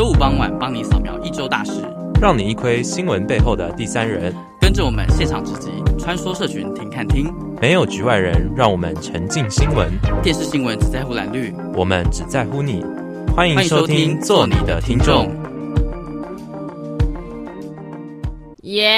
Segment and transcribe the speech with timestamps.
[0.00, 1.72] 周五傍晚帮你扫描一周大事，
[2.22, 4.34] 让你一窥新闻背后的第三人。
[4.58, 9.92] 跟着我们现场直击，穿梭社群听看听，没有局外人，让我们沉浸新闻。
[10.22, 12.82] 电视新闻只在乎蓝绿，我们只在乎你。
[13.36, 15.28] 欢迎收听，做你的听众。
[18.62, 18.88] 耶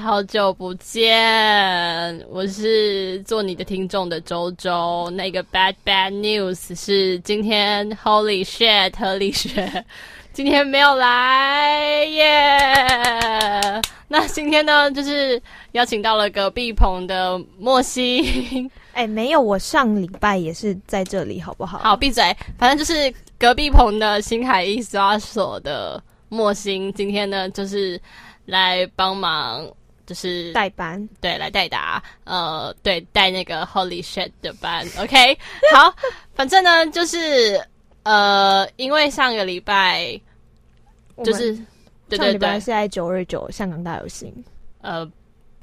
[0.00, 2.24] 好久不见！
[2.30, 5.10] 我是做你的听众的周周。
[5.10, 9.84] 那个 bad bad news 是今天 Holy shit，何立学
[10.32, 12.24] 今天没有来耶。
[12.24, 13.84] Yeah!
[14.06, 18.70] 那今天呢，就是邀请到了隔壁棚的莫心。
[18.92, 21.78] 哎，没有，我上礼拜也是在这里，好不好？
[21.78, 22.24] 好，闭嘴。
[22.56, 28.00] 反正就是隔壁棚的星海印刷所的莫心，今天呢，就是。
[28.48, 29.68] 来帮忙，
[30.08, 35.38] 就是代班，对，来代打，呃，对，带那个 Holy shit 的班，OK，
[35.72, 35.94] 好，
[36.34, 37.62] 反正呢，就是
[38.04, 40.18] 呃，因为上个礼拜
[41.22, 41.52] 就是，
[42.08, 44.32] 对对对，是在九二九香港大游行，
[44.80, 45.06] 呃。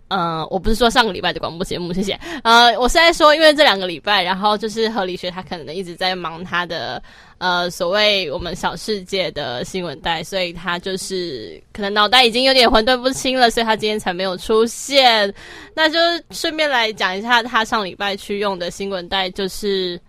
[0.10, 2.14] 嗯、呃，我不是说上个礼拜的广播节目，谢谢。
[2.44, 7.02] 呃，我是在说，因为这两个礼拜，然后就是何理学他可能一直在忙他的
[7.38, 15.34] 呃所谓我们小世界的新闻袋，所以他就是可能脑袋已经有点混沌不清了，所以他今天才没有出现。
[15.74, 16.00] 那就
[16.32, 20.00] 顺便来讲一下他上礼拜去用的新闻袋，就是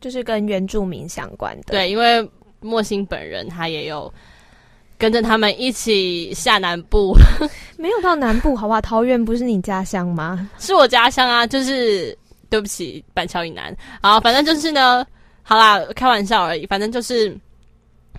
[0.00, 1.64] 就是跟原住民相关的。
[1.68, 2.28] 对，因为
[2.60, 4.12] 莫心本人他也有。
[4.96, 7.14] 跟着他们一起下南部，
[7.76, 8.80] 没有到南部，好吧？
[8.80, 10.48] 桃园不是你家乡吗？
[10.60, 12.16] 是我家乡啊，就是
[12.48, 13.76] 对不起，板桥以南。
[14.00, 15.04] 好，反正就是呢，
[15.44, 16.66] 好啦，开玩笑而已。
[16.66, 17.36] 反正就是，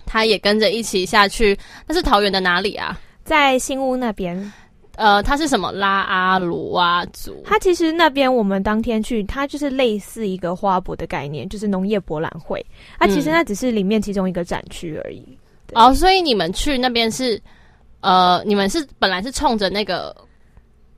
[0.06, 1.58] 他也跟着一起下去。
[1.86, 2.98] 那是桃园的哪里啊？
[3.24, 4.52] 在新屋那边。
[4.94, 7.42] 呃，他是什么拉阿鲁哇族？
[7.44, 12.64] 他其实那边我们当天去，它就是类似一个花博的概念，就是农业博览会。
[12.98, 15.22] 它其实那只是里面其中一个展区而已。
[15.66, 17.38] 对哦，所以你们去那边是，
[18.00, 20.16] 呃，你们是本来是冲着那个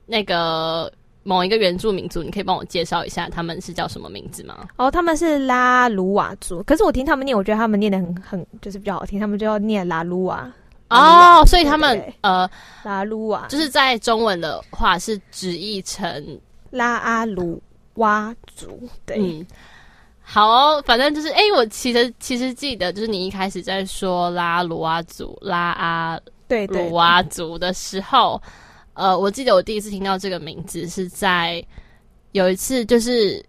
[0.05, 0.89] 那个
[1.29, 4.67] 某一个原住民族，你可以帮我介绍一下他们是叫什么名字吗？
[4.77, 10.51] 哦，他们是拉鲁瓦族，可是我听他们念，我觉得他们念的很很就是比较好听，他们就要念拉鲁瓦。
[10.89, 12.49] 哦，所以他们呃
[12.81, 16.39] 拉鲁瓦就是在中文的话是直译成
[16.71, 17.61] 拉阿鲁
[17.93, 19.17] 哇族，对。
[19.19, 19.45] 嗯
[20.31, 28.39] 好哦，反正就是，哎、欸，我其实其实记得，就是你一开始在说拉鲁哇族、拉阿对鲁哇族的时候，
[28.99, 31.65] 呃，我记得我第一次听到这个名字是在
[32.33, 33.41] 有一次，就是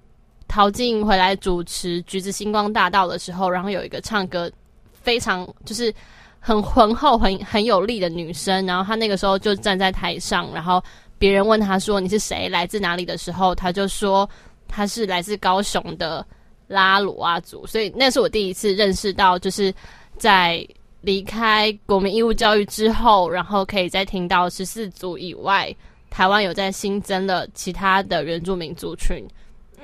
[0.47, 4.49] 陶晶回来主持《橘子星光大道》的时候，然后有一个唱歌
[4.93, 5.93] 非常就是
[6.39, 10.81] 很浑厚、很很有力的女生，然后她那个时候就站在台上，然后
[11.19, 14.28] 别人问她说你是谁，来自哪里的时候，她就说
[14.69, 16.25] 她是来自高雄的。
[16.71, 19.75] 拉鲁阿族，所以那是我第一次认识到，就是
[20.16, 20.65] 在
[21.03, 25.75] 离开国民义务教育之后，然后可以再听到十四族以外，
[26.11, 29.27] 台湾有在新增了其他的原住民族群。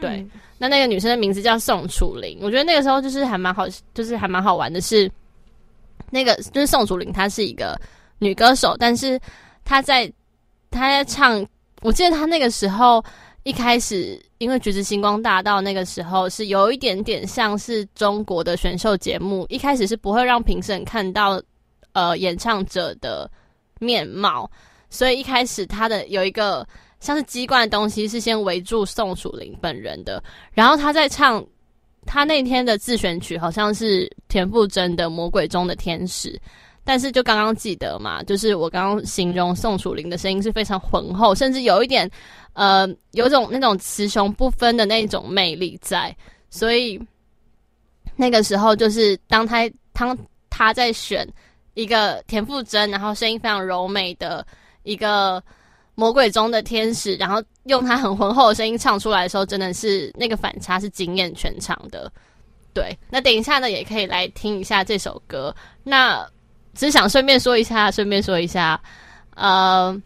[0.00, 5.10] 对，嗯、那那个女生的名字叫宋楚玲，我觉得那个时候就是还蛮好，就是还蛮好玩的是，
[6.10, 7.80] 那个就是宋楚玲，她是一个
[8.18, 9.18] 女歌手，但是
[9.64, 10.12] 她在
[10.70, 11.46] 她在唱，
[11.82, 13.04] 我记得她那个时候。
[13.46, 21.40] 一开始，因为《橘子星光大道》那个时候是有一点点像是中国的选秀节目，一开始是不会让评审看到
[21.92, 23.30] 呃演唱者的
[23.78, 24.50] 面貌，
[24.90, 26.66] 所以一开始他的有一个
[26.98, 30.20] 像是机关的东西是先围住宋楚玲本人的，
[30.50, 31.46] 然后他在唱
[32.04, 36.32] 他那天的自选曲好像是田馥甄的《魔鬼中的天使》，
[36.86, 42.10] 但是就刚刚记得嘛，就是我刚刚形容宋楚龄的声音是非常浑厚，甚至有一点。
[42.58, 46.16] 呃，有种那种雌雄不分的那种魅力在，
[46.48, 46.98] 所以
[48.16, 50.16] 那个时候就是当他当
[50.48, 51.28] 他在选
[51.74, 54.42] 一个田馥甄，然后声音非常柔美的
[54.84, 55.42] 一个
[55.94, 62.10] 魔鬼中的天使，然后用他很浑厚的声音唱出来的时候，真的是那个反差是惊艳全场的。
[62.72, 65.54] 对，那等一下呢，也可以来听一下这首歌。
[65.82, 66.26] 那
[66.76, 68.80] 只想顺便说一下，顺便说一下，
[69.34, 70.00] 呃，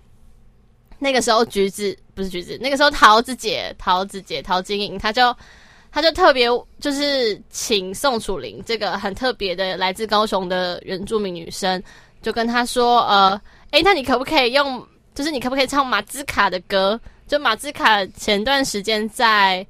[0.99, 1.94] 那个时候橘子。
[2.12, 5.34] 不是橘子，那个时候桃子姐、桃子姐、陶晶莹，她就
[5.90, 6.46] 她就特别
[6.78, 11.82] 就是请宋楚玲这个很特别的来自高雄的原住民女生，
[12.20, 13.40] 就跟她说，呃，
[13.70, 17.00] 诶，那你可不可以用，就是你可不可以唱马兹卡的歌？
[17.26, 19.67] 就马兹卡前段时间在，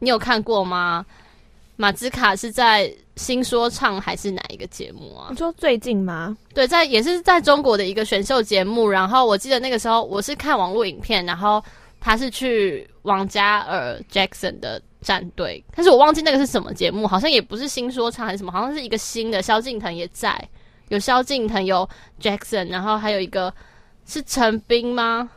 [0.00, 1.06] 你有看过吗？
[1.76, 5.28] 马兹卡是在新说唱还是哪一个节目啊？
[5.30, 6.36] 你说最近吗？
[6.52, 8.88] 对，在也是在中国的一个选秀节目。
[8.88, 11.62] 然后我记得那个时候我是看网络影片，然后
[12.00, 19.40] 他是去王嘉尔 Jackson 的战队，但是我忘记那个是什么节目，好像也不是新说唱还是什么，好像是一个新的。
[19.40, 20.36] 萧敬腾也在，
[20.88, 21.88] 有萧敬腾，有
[22.20, 23.52] Jackson，然后还有一个
[24.06, 25.30] 是陈斌吗？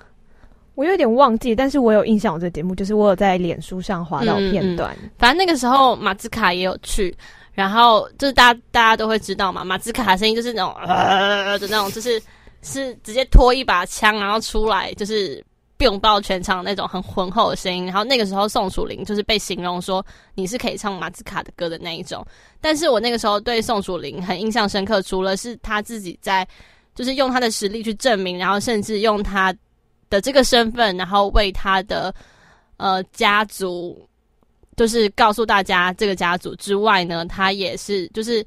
[0.76, 4.96] 我有点忘记，但是我有印象，我这节目就是我有在脸书上滑到片段。
[5.02, 7.16] 嗯嗯、反正那个时候马兹卡也有去，
[7.58, 12.22] 然后就是大家大家都会知道嘛，马兹卡的声音就是那种呃的那种，就是
[12.62, 15.44] 是直接拖一把枪然后出来，就是
[15.80, 17.84] 拥抱全场那种很浑厚的声音。
[17.88, 20.06] 然后那个时候宋楚龄就是被形容说
[20.36, 22.24] 你是可以唱马兹卡的歌的那一种。
[22.62, 26.48] 但是我那个时候对宋楚龄很印象深刻，除了是他自己在
[26.94, 29.52] 就是用他的实力去证明，然后甚至用他。
[30.10, 32.16] 的这个身份，然后为他的
[32.78, 34.08] 呃家族，
[34.78, 38.46] 就是告诉大家这个家族之外呢，他也是就是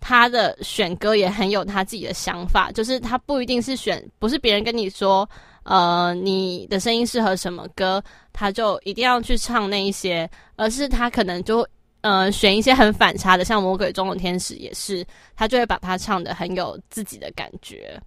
[0.00, 5.28] 他的选歌也很有他自己的想法，就是他不一定是选，不是别人跟你说，
[5.64, 11.66] 呃，你的声音适合什么歌，他就一定要去唱那一些，而是他可能就
[12.02, 15.04] 呃选一些很反差的，像《魔鬼中的天使》也是，
[15.34, 18.00] 他就会把它唱得很有自己的感觉。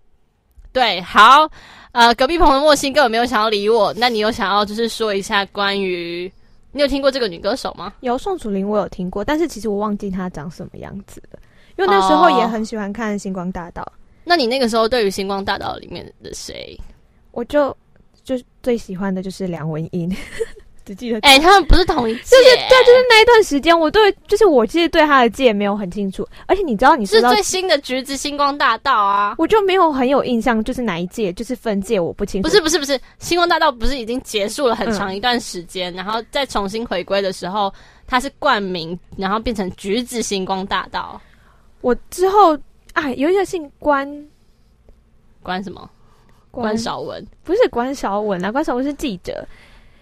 [0.72, 1.50] 对，好，
[1.92, 3.92] 呃，隔壁棚的莫心根本没有想要理我。
[3.98, 6.32] 那你有想要就是说一下关于
[6.78, 7.92] 你有听过这个女歌手吗？
[8.02, 11.40] 有宋楚龄，我有听过，但是其实我忘记她长什么样子了，
[11.76, 13.82] 因为那时候也很喜欢看《星光大道》。
[13.86, 13.92] 哦。
[14.24, 16.80] 那你那个时候对于《星光大道》里面的谁，
[17.32, 17.76] 我就
[18.24, 20.16] 就最喜欢的就是梁文音。
[20.88, 32.48] 只记得，哎、欸，他们不是同一届，就是对，就是那一段时间，我对，就是我其实对他的届没有很清楚，而且你知道，你是最新的橘子星光大道啊，我就没有很有印象，就是哪一届，就是分届我不清楚。
[32.48, 37.74] 不是不是不是，星光大道不是已经结束了很长一段时间，嗯、然后再重新回归的时候，
[38.08, 41.20] 它是冠名，然后变成橘子星光大道。
[41.82, 42.58] 我之后
[42.94, 44.10] 啊，有一个姓关，
[45.44, 45.90] 关什么？
[46.50, 47.24] 关少文？
[47.44, 49.48] 不是关少文啊，关少文是记者。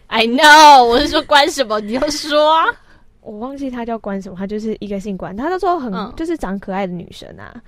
[0.07, 1.80] I know，我是说关什么？
[1.80, 2.57] 你要说，
[3.22, 7.62] 我忘记他叫关什么，他就是一个姓关，他都说很、嗯、就是长可爱的女生啊，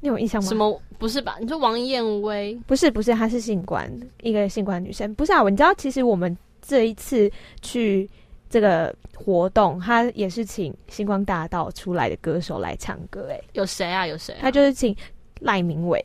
[0.00, 0.48] 你有印象吗？
[0.48, 0.80] 什么？
[0.98, 1.36] 不是吧？
[1.40, 2.58] 你说王燕薇？
[2.66, 3.90] 不是，不是，她是姓关，
[4.22, 5.12] 一个姓关女生。
[5.14, 8.08] 不是啊，你知道，其实我们这一次去
[8.48, 13.34] 这个活动，她也是请星光大道出来的歌手来唱歌、欸。
[13.34, 14.06] 哎，有谁啊？
[14.06, 14.38] 有谁、啊？
[14.40, 14.96] 他就是请
[15.40, 16.00] 赖明伟。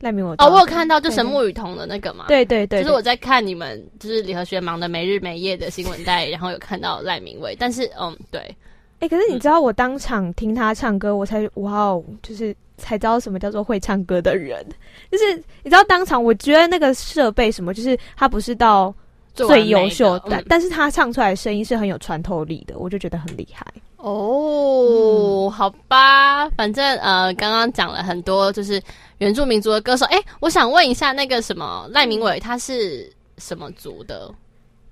[0.00, 8.56] 赖明伟哦，我有看到就神木雨桐的那个嘛，对对对，就是我在看你们就是李和学忙的没日没夜的新闻带，然后有看到赖明伟，但是嗯，对，哎、
[9.00, 14.64] 欸，可是你知道我当场听他唱歌，嗯、我才哇哦，就是才知道什么叫做会唱歌的人，
[15.10, 18.94] 就是你知道当场我觉得那个设备什么，就是他不是到
[19.36, 23.64] 最优秀，但、嗯、但是他唱出来的声音是很有穿透力的，我就觉得很厉害。
[23.96, 28.80] 哦，嗯、好吧，反正呃，刚刚讲了很多，就是
[29.18, 30.06] 原住民族的歌手。
[30.06, 34.32] 哎，我想问一下，那个什么赖明伟，他是什么族的？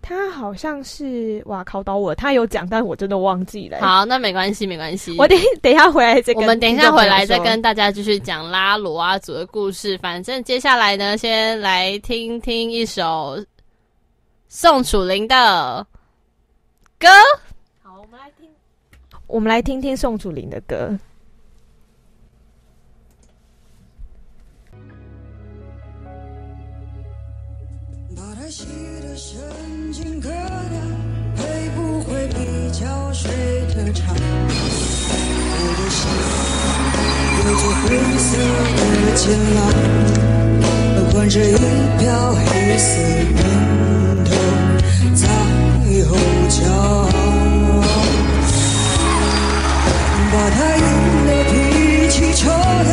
[0.06, 3.78] 他好像是哇，考倒我，他有讲，但我真的忘记了。
[3.80, 5.16] 好，那没关系，没关系。
[5.18, 9.96] 我等等一下回来再跟，我们等一下回来再跟大家继续讲拉罗阿族的故事。
[10.02, 13.38] 反正接下来呢，先来听听一首
[14.56, 15.84] 宋楚龄的
[16.96, 17.08] 歌。
[17.82, 18.48] 好我们来听
[19.26, 20.96] 我们来听听宋楚龄的歌。
[28.14, 28.64] 把它写
[29.02, 30.38] 得神经可调，
[31.36, 33.32] 会不会比较睡
[33.74, 34.14] 得长？
[34.14, 36.06] 我的心
[37.40, 38.38] 有着灰色
[38.76, 39.18] 的
[41.28, 41.58] 着一
[41.98, 43.63] 飘黑色。
[50.32, 50.82] 把他硬
[51.26, 51.52] 的脾
[52.08, 52.90] 气抽掉，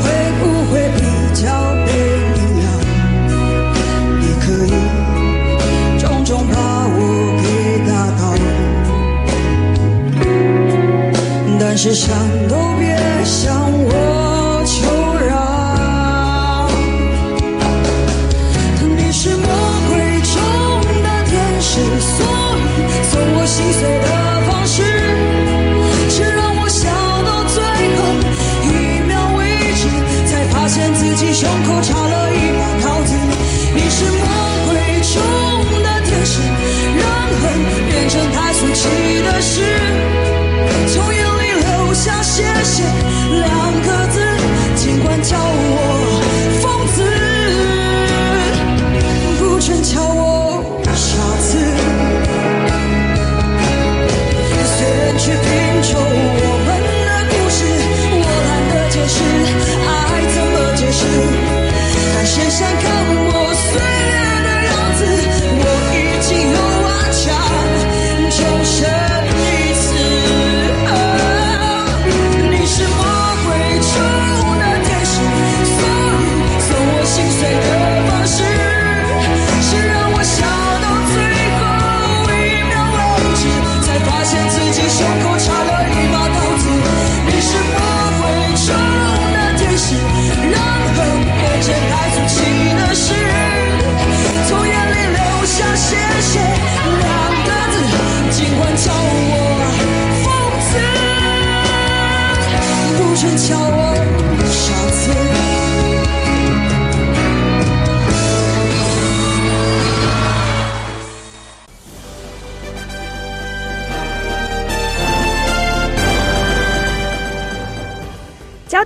[0.00, 0.04] 会
[0.40, 0.98] 不会比
[1.34, 1.42] 较
[1.84, 1.88] 被
[2.34, 2.62] 原谅？
[4.20, 4.68] 你可以
[5.98, 6.52] 重重把
[6.86, 6.98] 我
[7.42, 7.44] 给
[7.88, 8.22] 打倒，
[11.58, 12.08] 但是想
[12.48, 12.84] 都别
[13.24, 13.42] 想
[31.64, 32.03] coach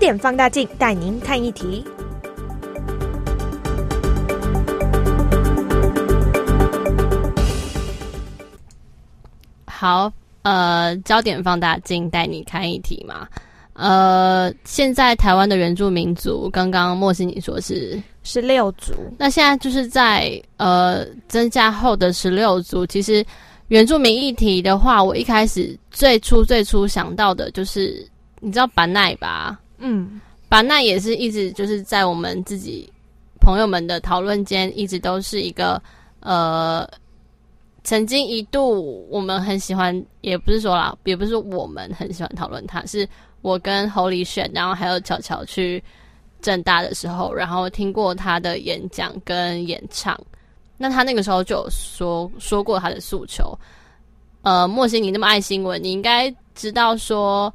[0.09, 1.85] 点放大镜带您看一题。
[9.67, 10.11] 好，
[10.45, 13.29] 呃，焦点放大镜带你看一题嘛。
[13.75, 22.87] 呃，现在台湾的原住民族，刚刚莫西你说是十六族，那现在就是在呃增加后的十六族。
[22.87, 23.23] 其实
[23.67, 28.09] 原住民议题的话，我一开始最初最初想到的就是，
[28.41, 29.61] 你知道板奈吧？
[29.79, 32.93] 嗯，把那也是一直就是在我们自己
[33.41, 35.83] 朋友们的讨论间，一直都是一个
[36.21, 36.89] 呃。
[37.85, 43.09] 曾经一度，我们很喜欢，也不是说啦，也不是我们很喜欢讨论他，是
[43.41, 45.83] 我跟 Holy 选，然后还有巧巧去
[46.43, 50.21] 正大的时候，然后听过他的演讲跟演唱。
[50.77, 53.59] 那他那个时候就有说说过他的诉求。
[54.43, 57.51] 呃，莫心，你那么爱新闻，你应该知道说，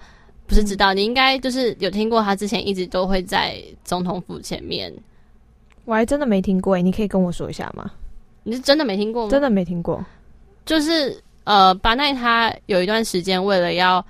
[0.46, 4.94] 不是知道，你应该就是有听过他之前一直都会在总统府前面。
[5.86, 7.92] 我还真的没听过，你可以跟我说一下吗？
[8.44, 9.30] 你是真的没听过吗？
[9.30, 10.04] 真的没听过。
[10.66, 14.06] 就是呃，巴奈他有一段时间为了要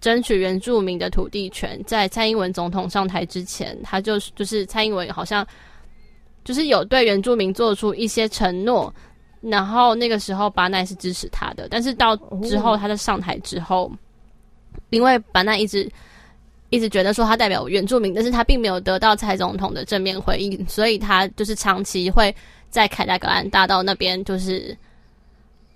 [0.00, 5.46] 争取原住民的土地权，在蔡英文总统上台之前，他就就是蔡英文好像
[6.44, 8.92] 就是有对原住民做出一些承诺，
[9.40, 13.90] 然后那个时候巴奈是支持他的，但是到之后他在上台之后，
[14.90, 15.90] 因为巴奈一直
[16.70, 22.34] 一直觉得说他代表原住民，但是他并没有得到蔡总统的正面回应，所以他就是长期会
[22.70, 24.76] 在凯达格兰大道那边就是。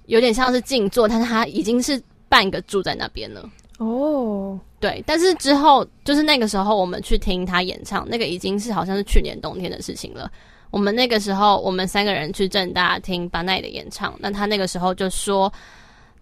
[0.06, 3.48] 有点像是静坐，但是他已经是半个住在那边了。
[3.78, 10.28] 哦，对，但是之后就是那个时候，我们去听他演唱，那个已经是好像是去年冬天的事情了。
[10.72, 15.52] 我们那个时候，我们三个人去正大听巴奈的演唱，那他那个时候就说，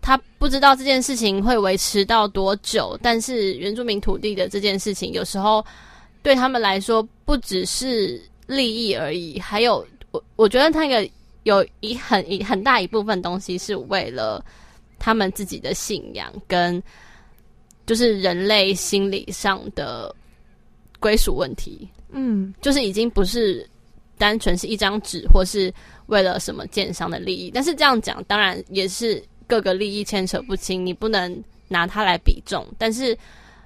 [0.00, 5.64] 他不知道这件事情会维持到多久，但是原住民土地的这件事情，有时候
[6.23, 11.11] 对他们来说不只是利益而已，还有我我觉得他那个。
[11.45, 14.45] 有一很一很大一部分东西是为了
[14.99, 16.83] 他们自己的信仰，跟
[17.87, 20.14] 就是人类心理上的
[21.00, 21.88] 归属问题。
[22.11, 23.67] 嗯，就是已经不是
[24.19, 25.73] 单纯是一张纸，或是
[26.09, 27.50] 为了什么建商的利益。
[27.50, 32.64] 但是这样讲，当然也是各个利益牵扯不清，你不能拿它来比重。
[32.78, 33.19] 但是，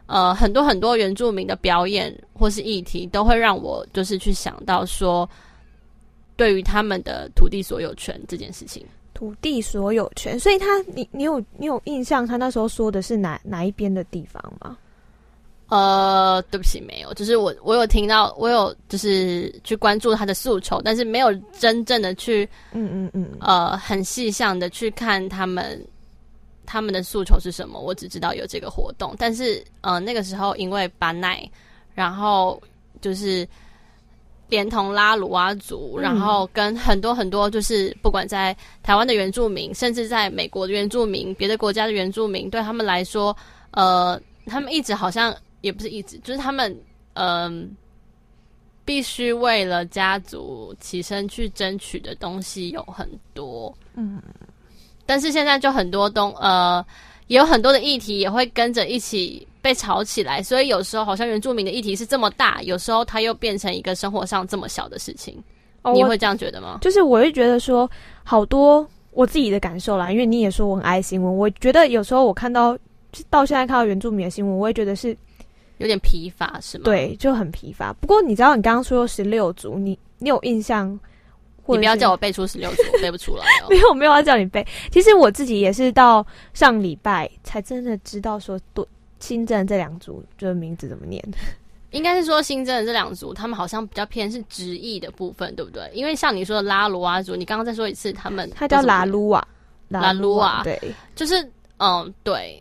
[0.06, 5.28] 呃，很多很多原住民的表演或是议题，都会让我就是去想到说。
[6.34, 14.76] 对于他们的土地所有权这件事情，土地所有权，所以他，你你有你有印象，他那时候说的是哪哪一边的地方吗？
[15.69, 25.83] 呃，对不起，没有，就是我我有听到，我有就是去关注他的诉求，但是没有真正的去，嗯嗯嗯，呃，很细项的去看他们
[26.66, 27.81] 他们的诉求是什么。
[27.81, 31.49] 我只知道有这个活动，但是呃，那个时候因为巴奈，
[31.95, 32.62] 然后
[33.00, 33.49] 就是。
[34.49, 43.35] 连同拉鲁阿族，然后跟很多很多，就是不管在台湾的原住民，甚至在美国的原住民，别的国家的原住民，对他们来说，
[43.71, 46.71] 呃，他们一直好像也不是一直，就是他们
[47.14, 47.69] 嗯、呃，
[48.85, 54.23] 必须为了家族起身去争取的东西有很多，嗯，
[55.07, 56.85] 但是现在就很多东，呃，
[57.28, 59.49] 也有很多的议题也会跟着一起。
[59.62, 65.40] 被炒起来，所以有时候好像原住民的议题是这么大，有时候它又变成一个生活上这么小的事情。
[65.83, 66.78] 哦，你会这样觉得吗？
[66.83, 67.88] 就是我会觉得说，
[68.25, 72.76] 好多我自己的感受啦，因为你也说我很爱新闻，我觉得有时候我看到
[73.31, 75.16] 到现在看到原住民的新闻，我会觉得是
[75.82, 76.84] 有点疲乏，是吗？
[76.84, 77.92] 对，就很疲乏。
[78.00, 80.98] 不过你知道，你刚刚说十六组，你你有印象？
[81.66, 83.66] 你不要叫我背出十六组， 我背不出来哦。
[83.68, 84.66] 没有，没有要叫你背。
[84.90, 88.84] 其实我自己也是到上礼拜才真的知道说对。
[89.20, 91.22] 新增这两组，就是名字怎么念？
[91.92, 95.88] 应该是说新增的这两组，他们好像比较偏是直译的部分，对不对？
[95.94, 99.46] 因为像你说的拉鲁瓦族，你刚刚再说一次，他们他叫拉鲁瓦，
[99.86, 100.76] 拉鲁瓦，对，
[101.14, 102.60] 就是嗯，对，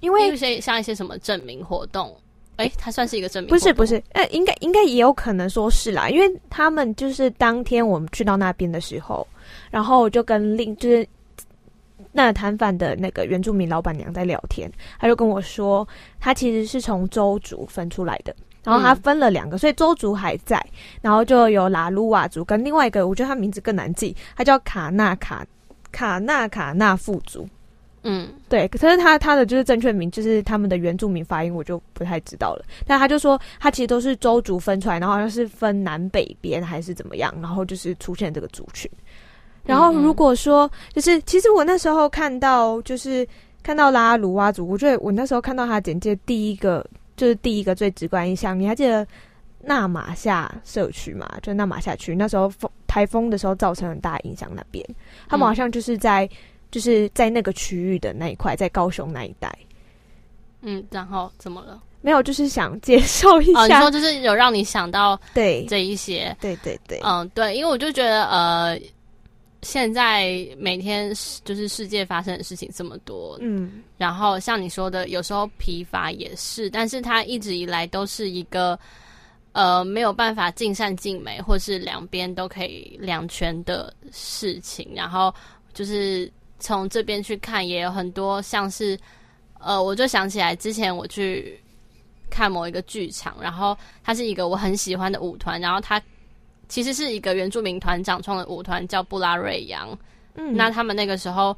[0.00, 2.14] 因为一些像一些什么证明活动，
[2.56, 9.26] 哎，他算是一个证明，不是不是，呃，应该应该也有可能说是啦，因为他们就是当天我们去到那边的时候，
[9.70, 11.06] 然后就跟另就是。
[12.16, 14.70] 那摊贩的那个原住民老板娘在聊天，
[15.00, 15.86] 他就跟我说，
[16.20, 20.64] 他其实是从周族分出来的，然后他分了两个，嗯、所以周族还在，
[21.00, 25.44] 然后就有拉鲁瓦族跟另外一个，我觉得他名字更难记，他叫卡纳卡
[25.90, 27.48] 卡纳卡纳富族，
[28.04, 38.90] 嗯，对，可是他他的就是正确名，就是他们的原住民发音我就不太知道了，但他就说他其实都是州族分出来，然后好像是分南北边还是怎么样，然后就是出现这个族群。
[39.64, 43.26] 然后如果说就是，其实我那时候看到就是
[43.62, 48.60] 看到拉鲁哇族，我觉得我那时候看到他简介第一个就是第一个最直观印象。
[48.60, 49.06] 你还记得
[49.62, 51.26] 那玛夏社区嘛？
[51.40, 54.84] 就那玛夏区那时候风台风的时候造成很大影响，那边
[55.26, 56.30] 他们好像就是在、嗯、
[56.74, 59.56] 就是在那个区域的那一块，在高雄那一带。
[60.60, 61.80] 嗯，然后怎么了？
[62.00, 63.60] 没有，就是想介绍一下。
[63.60, 68.76] 哦，你说就是有让你想到对这一些，对对对，嗯，对，因为我就觉得呃，
[69.62, 71.14] 现在每天
[71.44, 78.76] 就是世界发生的事情这么多，嗯，然后像你说的，有时候疲乏也是，但是它一直以来都是一个
[79.52, 84.90] 呃没有办法尽善尽美，或是两边都可以两全的事情。
[84.92, 85.32] 然后
[85.72, 86.28] 就是
[86.64, 88.98] 从这边去看，也有很多像是
[89.60, 91.60] 呃，我就想起来之前我去。
[92.30, 96.02] 看某一个剧场，然后它是一个我很喜欢的舞团，然后它
[96.68, 99.96] 其实是一个原住民团长创的舞团，叫布拉瑞扬。
[100.34, 101.56] 嗯，那他们那个时候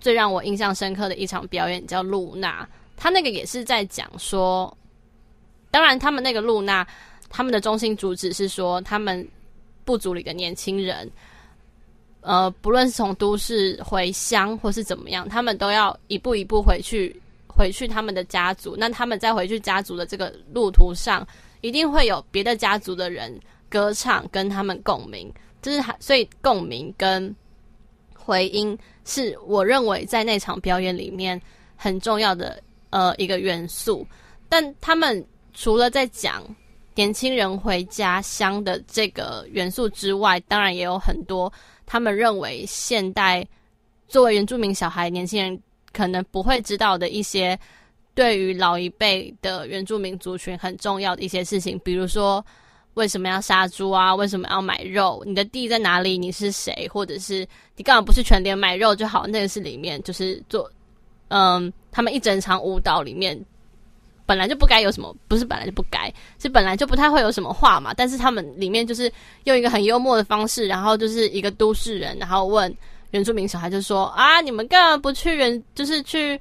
[0.00, 4.74] 最让我印象深刻的一场表演叫露娜，他那个也是在讲说，
[5.70, 6.86] 当然他们那个露娜，
[7.28, 9.28] 他们的中心主旨是说，他们
[9.84, 11.10] 部族里的年轻人，
[12.26, 17.14] 呃，不论是从都市回乡或是怎么样，他们都要一步一步回去。
[17.48, 21.26] 回去他们的家族，那他们在回去家族的这个路途上，
[21.62, 23.34] 一定会有别的家族的人
[23.70, 25.32] 歌唱，跟他们共鸣。
[25.62, 27.34] 就是所以共鸣跟
[28.14, 31.40] 回音是我认为在那场表演里面
[31.76, 34.06] 很重要的呃一个元素。
[34.50, 36.44] 但他们除了在讲
[36.94, 41.50] 年轻人回家乡的这个元素之外，当然也有很多
[41.86, 43.46] 他们认为现代
[44.06, 45.58] 作为原住民小孩年轻人。
[45.92, 47.58] 可能不会知道的一些
[48.14, 52.44] 对于老一辈的原住民族群很重要的一些事情，比如说
[52.94, 54.14] 为什么要杀猪啊？
[54.14, 55.22] 为什么要买肉？
[55.24, 56.18] 你的地在哪里？
[56.18, 56.86] 你是谁？
[56.92, 59.26] 或者是你干嘛不是全联买肉就好？
[59.26, 60.70] 那个是里面就是做，
[61.28, 63.42] 嗯，他们一整场舞蹈里面
[64.26, 67.94] 本来就不该有什么，不是本来就不该，是本来就不太会有什么话嘛。
[67.94, 69.10] 但是他们里面就是
[69.44, 72.76] 用一个很幽默的方式，然后就是一个都市人，然后问。
[73.12, 76.38] 原住民小孩就说啊，你们干嘛不去原，就是去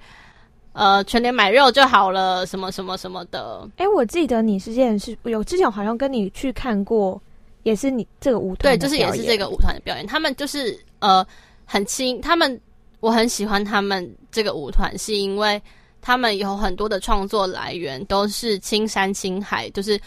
[0.74, 3.62] 呃全年买肉就好了，什么什么什么的。
[3.78, 7.22] 哎、欸，我记得你之前是有之前好像跟你去看过，
[7.62, 10.06] 也是你这个舞团，对，就是也是这个舞团的表演。
[10.08, 11.26] 他们就是呃
[11.66, 12.60] 很亲，他们
[13.00, 15.62] 我很喜欢他们这个舞团，是因为
[16.06, 20.00] 他们有很多的创作来源都是青山青海，就是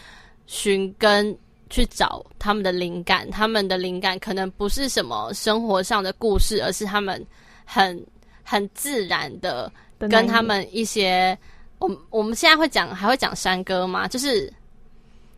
[0.47, 1.37] 寻根。
[1.71, 7.23] 去找他们的灵感，他们的灵感可能不是什么生活上的故事，而是他们
[7.63, 8.03] 很
[8.43, 11.37] 很自然的跟他们一些，
[11.77, 14.07] 我我们现在会讲还会讲山歌吗？
[14.07, 14.51] 就是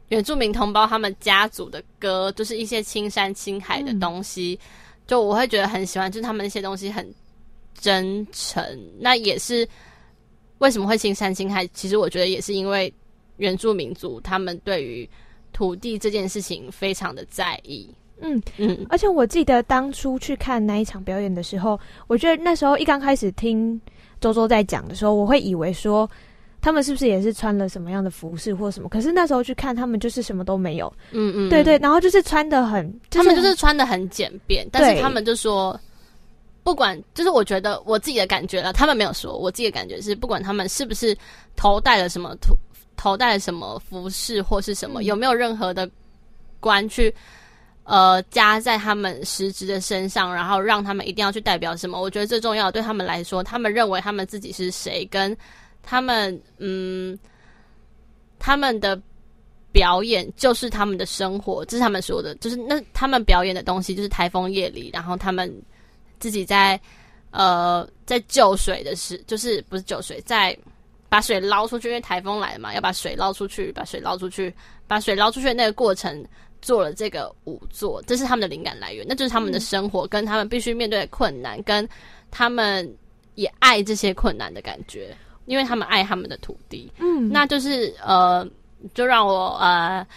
[0.07, 4.65] 原住民同胞他们家族的歌，就是一些青山青海的东西，嗯、
[5.07, 7.05] 就我会觉得很喜欢，就是他们那些东西很
[7.77, 8.63] 真诚。
[8.97, 9.67] 那也是
[10.61, 11.67] 为什么会亲山亲海？
[11.73, 12.91] 其实我觉得也是因为
[13.37, 15.07] 原住民族他们对于。
[15.53, 23.79] 土地这件事情非常的在意，嗯嗯，而且我记得当初去看那一场表演的时候，我觉得那时候一刚开始听
[24.21, 26.09] 周周在讲的时候，我会以为说
[26.61, 28.87] 他们是不是也是穿了什么样的服饰或什么？
[28.87, 35.77] 可是那时候去看他们就是什么都没有，嗯嗯，对对，然后就是穿的很，他们就是穿的很简便，但是他们就说，
[36.63, 41.17] 不管就是我觉得我自己的感觉了，他们没有说，我自己的感觉是，不管他们是不是
[41.55, 42.55] 头戴了什么头。
[42.97, 45.01] 头戴了什么服饰或是什么？
[45.01, 45.89] 有没有任何的
[46.59, 47.11] 关去
[47.83, 51.99] 呃加在他们实质的身上，然后让他们一定要去代表什么？
[51.99, 55.35] 我觉得最重要对他们来说，他们认为他们自己是谁，跟
[55.81, 57.17] 他们嗯，
[58.37, 59.01] 他们的
[59.71, 65.51] 表演就是他们的生活，这是他们说的，就是那他们表演的东西就是台风夜里，然后他们
[66.21, 66.79] 自己在
[67.31, 70.57] 呃在救水的时，就是不是救水在。
[71.09, 74.55] 把水捞出去，因为台风来了嘛，要把水捞出去，把水捞出去，
[74.87, 76.25] 把水捞出去的那个过程
[76.61, 81.85] 做了这个舞作，这是他们的灵感来源，那就是他们的生活，跟他们必须面对的困难，跟
[82.31, 82.89] 他们
[83.35, 85.13] 也爱这些困难的感觉，
[85.47, 86.89] 因为他们爱他们的土地。
[86.99, 88.47] 嗯，那就是呃，
[88.93, 90.07] 就让我呃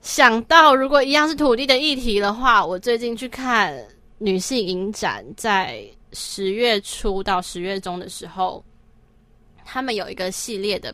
[0.00, 3.78] 想到，如果一样是土地的议题的话，我最近去看
[4.20, 8.64] 女性影展，在十月初到十月中的时候。
[9.72, 10.92] 他们有一个系列的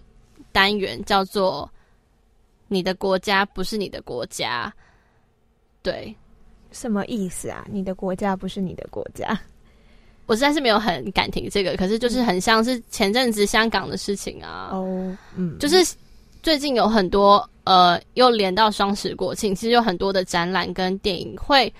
[0.53, 1.71] 单元，叫做
[2.69, 4.71] “你的国家不是你的国家”。
[5.81, 6.15] 对，
[6.73, 7.65] 什么意思啊？
[7.71, 9.41] 你的国家不是你的国家？
[10.27, 14.69] 我实在是没有很敢听这个，可是就是很像是前阵子香港的事情啊。
[14.73, 15.97] 哦，嗯，就是
[16.43, 21.73] 最近有很多呃，又连到双十国庆，其实有很多的展览跟电影会。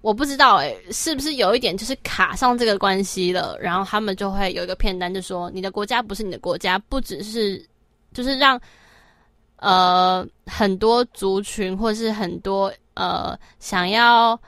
[0.00, 7.64] 我不知道诶、欸，是不是有一点就是卡上这个关系了，然后他们就会有一个片单，就说你的国家不是你的国家，不只是
[8.12, 8.60] 就是让
[9.56, 14.40] 呃很多族群或是很多呃想要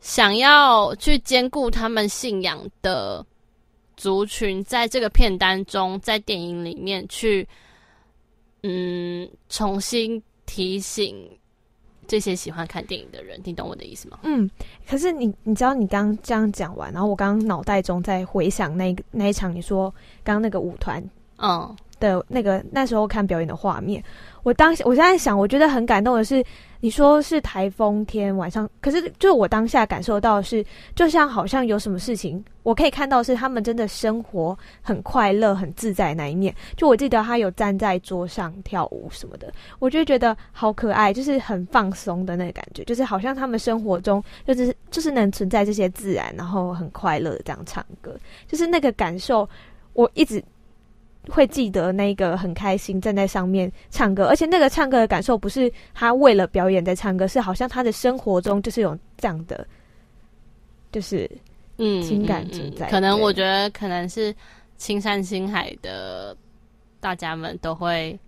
[0.00, 3.26] 想要去兼顾他们信仰的
[3.96, 7.46] 族群，在这个片单中，在电影里面去
[8.62, 11.28] 嗯重新提醒。
[12.06, 14.18] 这些喜欢看电影的人，你懂我的意思吗？
[14.22, 14.48] 嗯，
[14.88, 21.02] 可是你你知道，你刚刚这样讲完，然后我刚刚脑袋中在回想那个那一场，你说刚刚那个舞团，
[21.38, 24.02] 嗯的那个那时候看表演的画面。
[24.42, 26.44] 我当我现在想，我觉得很感动的是，
[26.84, 30.62] 你说是台风天晚上，可是就我当下感受到是，
[30.94, 36.54] 就像好像有什么事情，我可以看到是他们真的生活很快乐、很自在那一面。
[36.76, 48.14] 就我记得他有站在桌上跳舞什么的，我就觉得好可爱，就是很放松的那个感觉，就是好像他们生活中就是就是能存在这些自然，然后很快乐这样唱歌，
[48.46, 49.48] 就是那个感受，
[49.94, 50.44] 我一直。
[51.30, 59.66] 会记得那个很开心站在上面唱歌，而且那个唱歌的感受不是他为了表演在唱歌，是好像他的生活中就是有这样的，
[60.92, 61.30] 就是
[61.78, 62.90] 嗯情感存在。
[62.90, 64.34] 可能我觉得可能是
[64.76, 66.36] 青山青海的
[67.00, 68.18] 大家们都会，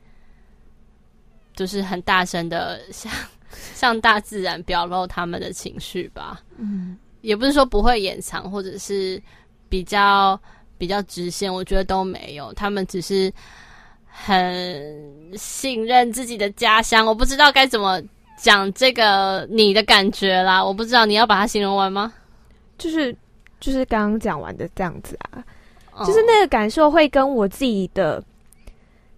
[1.55, 3.13] 就是很大声的向
[3.51, 6.43] 向大自然表露他们的情绪吧。
[6.57, 9.23] 嗯，也不是说不会掩藏，或者是
[9.69, 10.41] 比较。
[10.79, 13.33] 比较直线，我觉得都没有，他们只是
[14.07, 17.05] 很信任自己的家乡。
[17.05, 18.01] 我不知道该怎么
[18.39, 22.13] 讲这个你的感觉啦，我不知道你要把它形容完吗？
[22.79, 23.15] 就是
[23.61, 25.45] 就是刚刚讲完的这样子啊，
[25.95, 28.23] 哦、就是那个感受会跟我自己的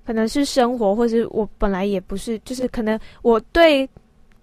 [0.06, 3.88] 可能是生活，或是我本来也不是，就是可能我对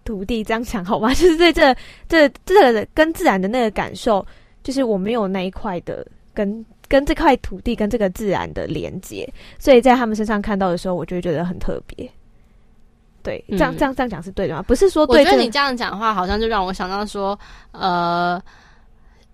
[0.04, 1.76] 土地这样讲好吧， 就是对这
[2.08, 4.26] 这这个跟自然的那个感受，
[4.64, 6.66] 就是我没有那一块的跟。
[6.96, 9.30] 跟这块土地跟这个自然的连接，
[9.60, 12.10] 所以在他们身上看到的时候，我就会觉得很特别。
[13.22, 14.62] 对，这样、嗯、这样这样讲是对的吗？
[14.62, 17.38] 不是说对，我觉得你这样讲的话，好像就让我想到说，
[17.74, 18.42] 呃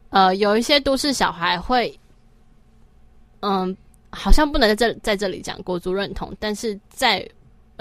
[0.10, 1.95] 呃，有一些都市小孩会，
[3.41, 3.78] 嗯，
[4.10, 7.24] 好像不能在这在这里讲国足认同，但是在。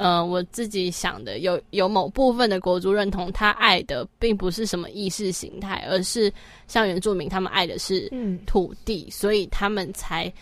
[0.00, 6.32] 呃，我自己想的有有某部分的国族认同，他爱的并不是什么意识形态，而是
[6.66, 8.10] 像原住民，他们爱的是
[8.46, 10.32] 土地，嗯、所以他们才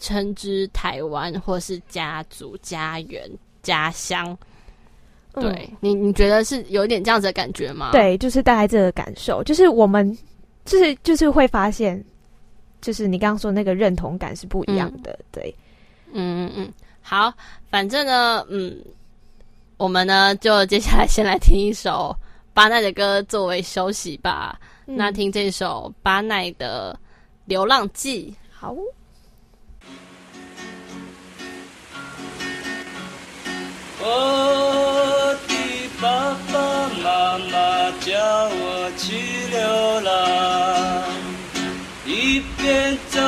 [0.00, 3.30] 称之台湾或是家族、家园、
[3.62, 4.36] 家乡。
[5.34, 7.92] 对、嗯、你，你觉得是有点这样子的感觉吗？
[7.92, 10.12] 对，就是大概这个感受，就是我们
[10.64, 12.04] 就是就是会发现，
[12.80, 15.12] 就是你刚刚说那个认同感是不一样的。
[15.12, 15.54] 嗯、对，
[16.12, 17.32] 嗯嗯嗯，好，
[17.70, 18.76] 反正呢，嗯。
[19.76, 22.16] 我们呢，就接下来先来听一首
[22.52, 24.58] 巴奈的歌作为休息吧。
[24.86, 26.96] 嗯、那听这首巴奈的
[27.44, 28.32] 《流浪记》。
[28.56, 28.74] 好。
[34.06, 35.54] 我的
[36.00, 38.12] 爸爸妈妈叫
[38.50, 39.16] 我去
[39.50, 40.12] 流浪，
[42.04, 43.18] 一边走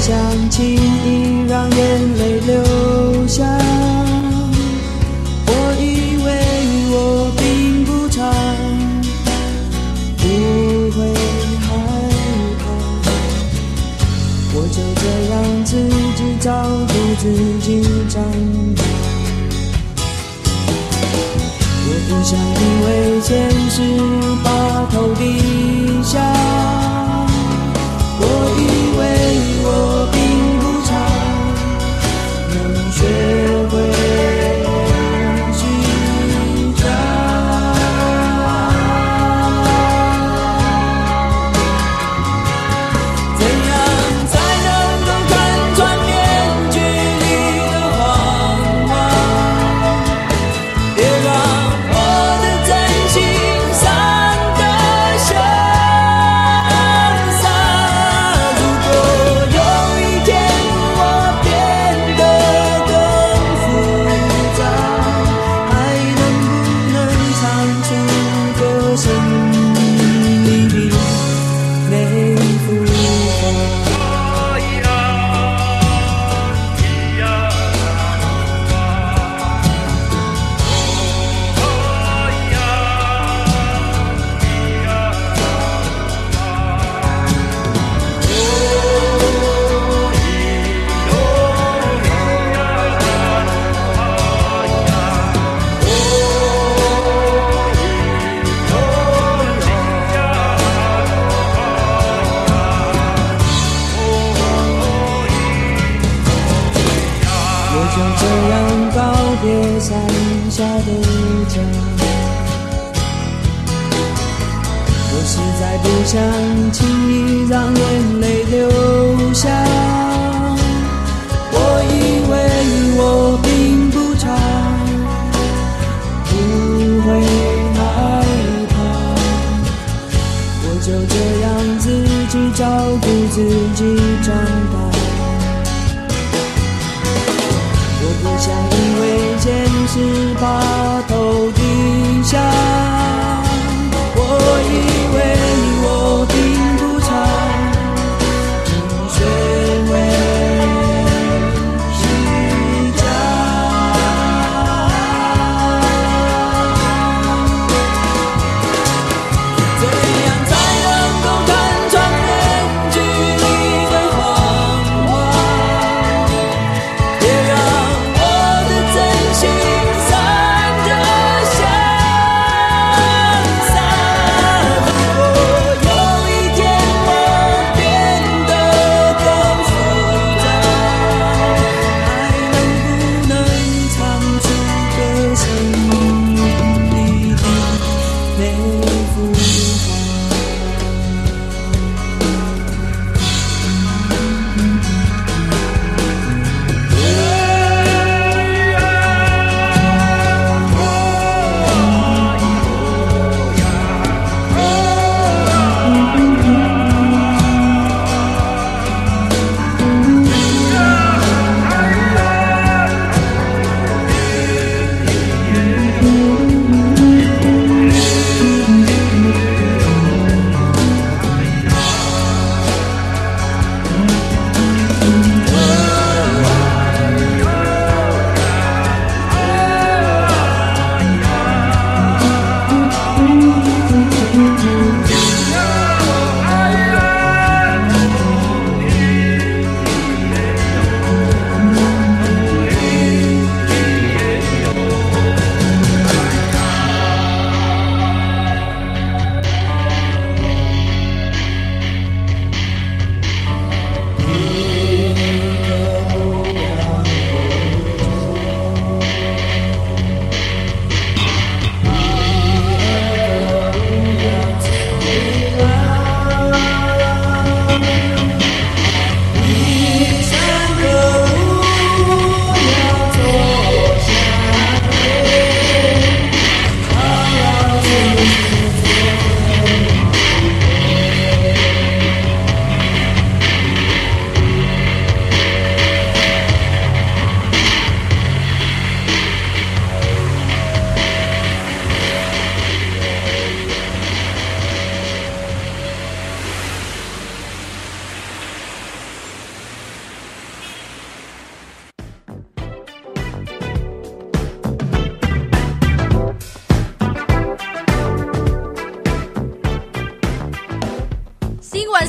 [0.00, 2.17] 想轻易让眼泪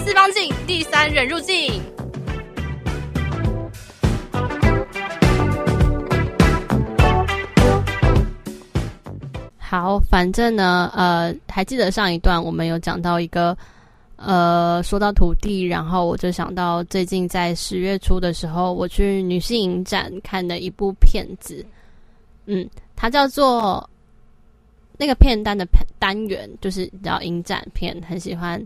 [0.10, 1.80] 四方镜第三人入境。
[9.60, 13.56] 好反正呢，呃，还记得上一段我们有讲到一个，
[14.16, 21.64] 呃，说到土地，然后我就想到最近在十月初的时候，我去女性影展看的一部片子，
[22.48, 23.88] 嗯，它叫做
[24.98, 25.68] 那个片单的
[26.00, 28.60] 单元，就是叫影展片，很喜欢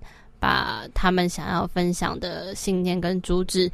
[0.44, 3.72] 把他们想要分享的信念跟主旨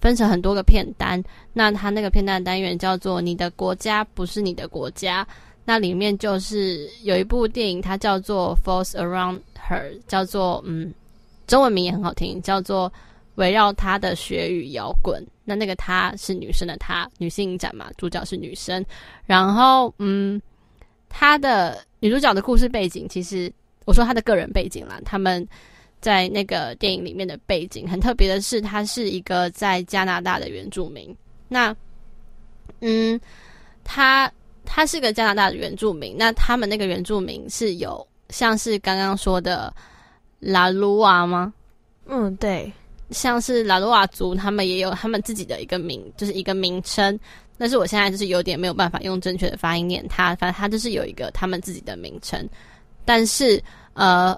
[0.00, 1.20] 分成很多个片单，
[1.52, 5.26] 那他那个片单的单元叫做“你的国家不是你的国家”。
[5.66, 10.94] 那里面就是有一部电影，它叫做《Falls Around Her》，叫做嗯，
[11.48, 12.88] 中文名也很好听，叫做
[13.34, 15.20] 《围绕她的学与摇滚》。
[15.44, 18.84] 那那个她是女生的她，女性影展嘛，主角是女生。
[19.26, 20.40] 然后嗯，
[21.08, 23.52] 她的女主角的故事背景，其实
[23.86, 25.44] 我说她的个人背景啦，他们
[26.02, 31.16] 在那个电影里面的背景很特别的是，他是一个在加拿大的原住民。
[31.48, 31.74] 那
[32.80, 33.18] 嗯，
[33.82, 34.30] 他。
[34.64, 39.74] 他是个加拿大的原住民，那他们那个原住民是有像是刚刚说的
[40.38, 41.52] 拉鲁瓦吗？
[42.06, 42.72] 嗯，对，
[43.10, 47.18] 像是拉鲁瓦族，他们也有他们自己的一个名，就是一个名称。
[47.58, 52.48] 但是我现在就是有点没有办法用正确的发音念它，反正他就是有一个他们自己的名称。
[53.04, 53.62] 但是
[53.94, 54.34] 呃，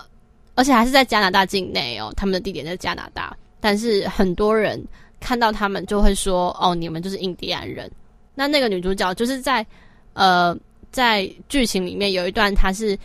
[0.54, 3.36] 而且还是在加拿大境内哦，他们的地点在加拿大。
[3.60, 4.82] 但是很多人
[5.20, 7.90] 看到他们就会说：“哦，你们就是印第安人。”
[8.34, 9.66] 那那个女主角就是在。
[10.16, 10.56] 呃，
[10.92, 12.96] 在剧情里面有一段，她是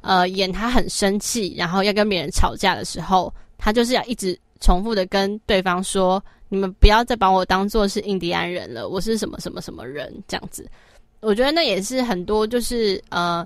[0.00, 10.64] 呃演她很生气，然后要跟别人吵架的时候，她就是要一直重复的跟对方说：“你们不要再把我当做是印第安人了，我是什么什么什么人。”这样子，
[11.18, 13.44] 我觉得那也是很多就是呃。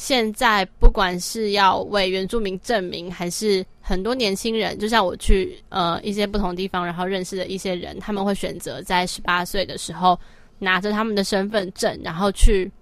[0.00, 10.18] 现在不管是要为原住民证明，还是很多年轻人，就像我去呃一些不同地方，然后认识的一些人，他们会选择在十八岁的时候
[10.58, 12.72] 拿着他们的身份证，然后去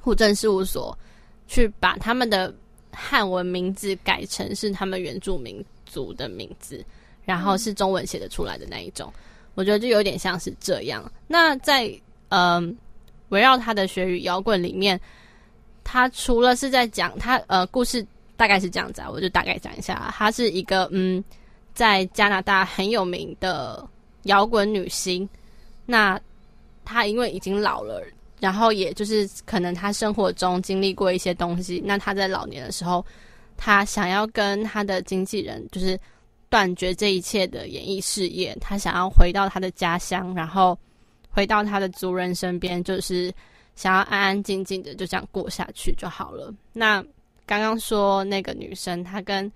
[0.00, 0.96] 户政事务所
[1.48, 2.54] 去把他们的
[2.92, 6.84] 汉文名字改成是他们原住民族的名字，
[7.24, 9.12] 然后是中文写得出来的那一种。
[9.56, 11.10] 我觉得就有点像是这样。
[11.26, 11.92] 那在
[12.28, 12.78] 嗯、
[13.30, 15.00] 围绕他的学语摇滚里面。
[15.90, 21.24] 他除了是在讲他呃故事大概是这样子啊，我就大概讲一下，她是一个嗯
[21.72, 23.88] 在加拿大很有名的
[24.24, 25.26] 摇滚女星。
[25.86, 26.20] 那
[26.84, 28.04] 她因为已经老了，
[28.38, 33.02] 然后也就是可能她生活中经历过一些东西，那她在老年的时候，
[33.56, 35.98] 她想要跟她的经纪人就是
[36.50, 40.78] 断绝这一切的演艺事业，她想要回到她的家乡，然后
[41.30, 43.32] 回到她的族人身边，就是。
[43.78, 46.52] 想要安安静静的就这样过下去就好了。
[46.72, 47.00] 那
[47.46, 49.50] 刚刚说那个女生，她跟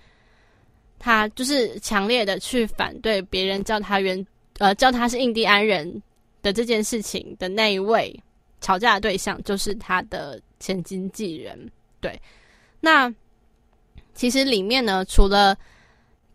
[0.97, 4.25] 她就是强烈的去反对别人叫她原
[4.59, 6.01] 呃叫她是印第安人
[6.41, 8.17] 的这件事情的那一位
[8.61, 11.59] 吵架的对象，就是她的前经纪人。
[11.99, 12.17] 对，
[12.79, 13.13] 那
[14.15, 15.59] 其实里面呢，除了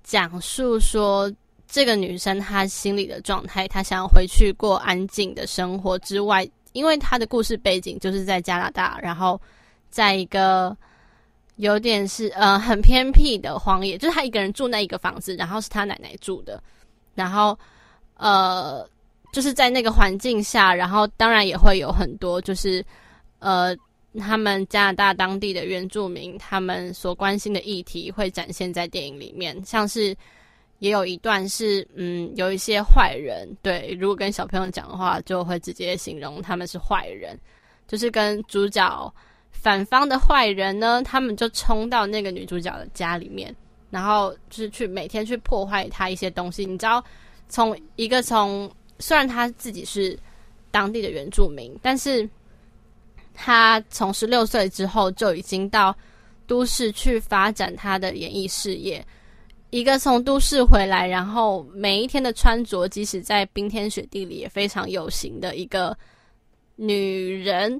[0.03, 1.33] 讲述说
[1.69, 6.45] 这个女生她心里的状态，她想要回去过安静的生活之外。
[6.73, 9.39] 因为他的故事背景就是在加拿大，然后
[9.89, 10.75] 在一个
[11.55, 16.61] 有点是呃很偏僻的荒野，就是他一个人住那一个房子，然后是他奶奶住的，
[17.15, 17.57] 然后
[18.15, 18.87] 呃
[19.31, 22.83] 就是在那个环境下，然后当然也会有很多就是
[23.39, 23.75] 呃
[24.19, 30.15] 他们加拿大当地的原住民他们所关心的议题会展现在电影里面，像是。
[30.79, 37.39] 也有一段是，嗯，有一些坏人，对，如果跟小朋友讲的话，就会直接形容他们是坏人，
[37.87, 39.13] 就是跟主角
[39.51, 43.55] 反方的坏人呢，他们就冲到那个女主角的家里面，
[43.89, 46.63] 然后就是去每天去破坏她一些东西。
[46.63, 47.03] 你知道，
[47.49, 50.17] 从一个从虽然他自己是
[50.69, 52.29] 当地的原住民，但是
[53.33, 55.95] 他从十六岁之后就已经到
[56.45, 59.03] 都市去发展他的演艺事业。
[59.69, 65.95] 一个从都市回来，然后每一天的穿着，即使在冰天雪地里也非常有型的一个
[66.77, 67.77] 女人，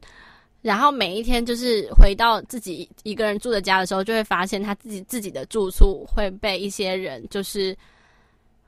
[0.61, 7.73] 然后每一天就是回到自己一个人住的家的时候，就会发现她自己自己的住处会被一些人就是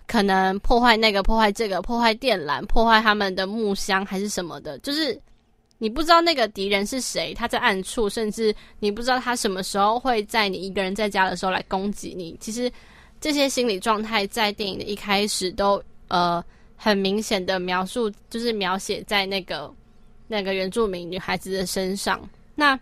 [0.08, 5.20] 可能破坏那个、破坏这个、破坏电缆、破坏他们的木箱还是什么的，就是
[5.78, 12.72] 你不知道那个敌人是谁，他在暗处，甚至你不知道他什么时候会在你一个人在家的时候来攻击你，其实。
[13.22, 16.44] 这些心理状态在电影的一开始都呃
[16.78, 19.70] 很明显的描述，就是描写在那个
[20.28, 22.22] 那个原住民女孩子的身上。
[22.56, 22.80] 那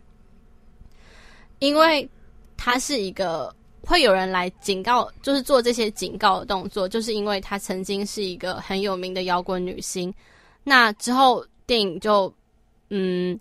[1.57, 2.07] 因为
[2.55, 10.13] 她是一个会有人来警告，就是做这些警告的动作，就是因为她曾经是一个很有名的摇滚女星。
[10.63, 12.31] 那之后电影就
[12.89, 13.39] 嗯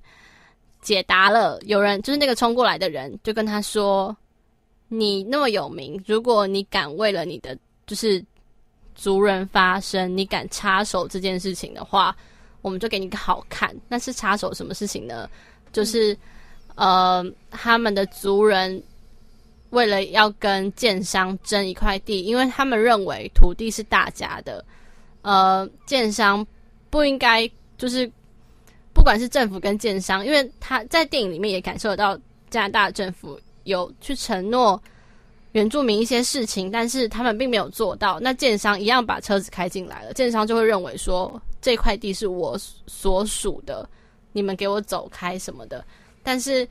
[0.80, 4.16] 解答了，有人就是那个冲过来的人就跟她说。
[4.88, 8.24] 你那么有名，如果你敢为了你的就是
[8.94, 12.16] 族人发声，你敢插手这件事情的话，
[12.62, 13.74] 我们就给你个好看。
[13.88, 15.28] 那是插手什么事情呢？
[15.72, 16.14] 就是、
[16.76, 18.80] 嗯、呃，他们的族人
[19.70, 24.64] 为了要跟建商争一块地，因为他们认为土地是大家的，
[25.22, 26.46] 呃，建商
[26.90, 28.10] 不应该就是
[28.94, 32.16] 不管是政府跟建商，因为他在电影里面也感受得到
[32.50, 33.38] 加拿大政府。
[33.66, 34.82] 有去承诺
[35.52, 38.18] 原住民一些事情，但是他们并没有做到。
[38.20, 43.88] 那建商一样把车子开进来了，建商就会认为说，这块地是我所属的，
[44.32, 45.84] 你们给我走开什么的。
[46.22, 46.66] 但是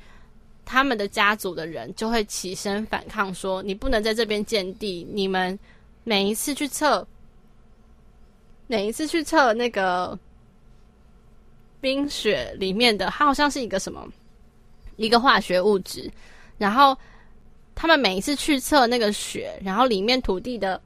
[0.66, 5.08] 他们的家族的人就会起身反抗，说你不能在这边建地。
[5.12, 5.58] 你们
[6.04, 7.08] 每一次去测，
[8.68, 10.18] 每一次去测那个
[11.82, 14.08] 冰雪里面的，它好像是一个什么
[14.98, 16.12] 一个化学物质。
[16.58, 16.98] 然后
[17.74, 20.82] 他们每一次去测那个雪，然后里面土地的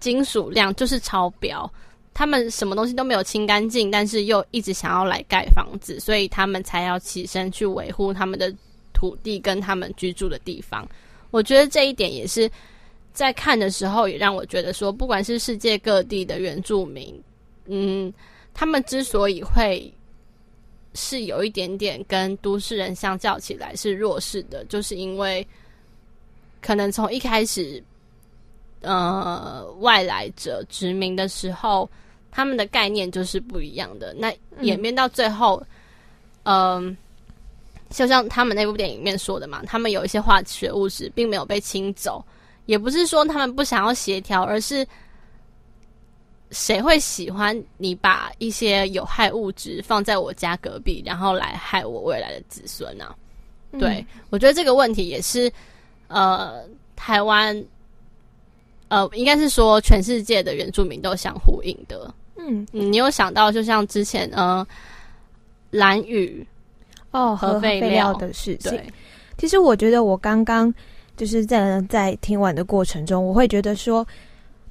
[0.00, 1.70] 金属量就是超标。
[2.14, 8.52] 他们什么东西都没有清干净，但是又一直想要来盖房子，所以他们才要起身去维护他们的
[8.92, 10.84] 土地跟他们居住的地方。
[11.30, 12.50] 我觉得这一点也是
[13.12, 17.22] 在看的时候，也让我觉得说，不管是世界各地的原住民，
[17.66, 18.12] 嗯，
[18.52, 19.92] 他们之所以会
[20.94, 25.46] 是有一点点跟都市人相较起来是弱势的，就是因为
[26.60, 27.82] 可能从一开始，
[28.80, 31.88] 呃，外来者殖民的时候，
[32.30, 34.14] 他们的概念就是不一样的。
[34.14, 34.32] 那
[34.62, 35.62] 演变到最后，
[36.44, 36.96] 嗯、呃，
[37.90, 42.24] 就像他们那部电影里面说的嘛，他们有一些化学物质并没有被清走，
[42.66, 44.86] 也不是说他们不想要协调，而是。
[46.50, 53.16] 谁会喜欢你把一些有害物质放在我家隔壁，然后来害我未来的子孙呢、啊？
[53.72, 55.52] 嗯、对，我觉得这个问题也是，
[56.06, 56.62] 呃，
[56.96, 57.62] 台湾，
[58.88, 62.14] 呃，应该是说全世界的原住民都相呼应的。
[62.36, 64.66] 嗯，你有想到，就像之前，呃，
[65.70, 66.46] 蓝雨
[67.10, 68.70] 哦，核废料的事情。
[68.70, 68.92] 对
[69.36, 70.72] 其实我觉得，我刚刚
[71.14, 74.06] 就是在在听完的过程中，我会觉得说。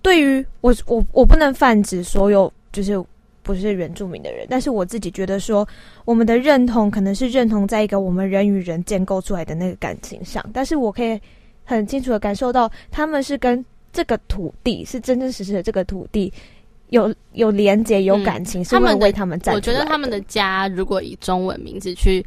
[0.08, 3.04] 对于我，我我不能泛指所有就是
[3.44, 5.68] 不是原住民的人，但是我自己觉得说，
[6.06, 11.20] 我们的认同可能是认同在一个我们人与人建构出来的那个感情上，但是我可以
[11.66, 16.32] 很清楚的感受到，他们是跟这个土地是真真实实的这个土地
[16.88, 19.72] 有有连接、有感情，是们为他们站出来的。
[19.72, 22.26] 我觉得他们的家，如果以中文名字去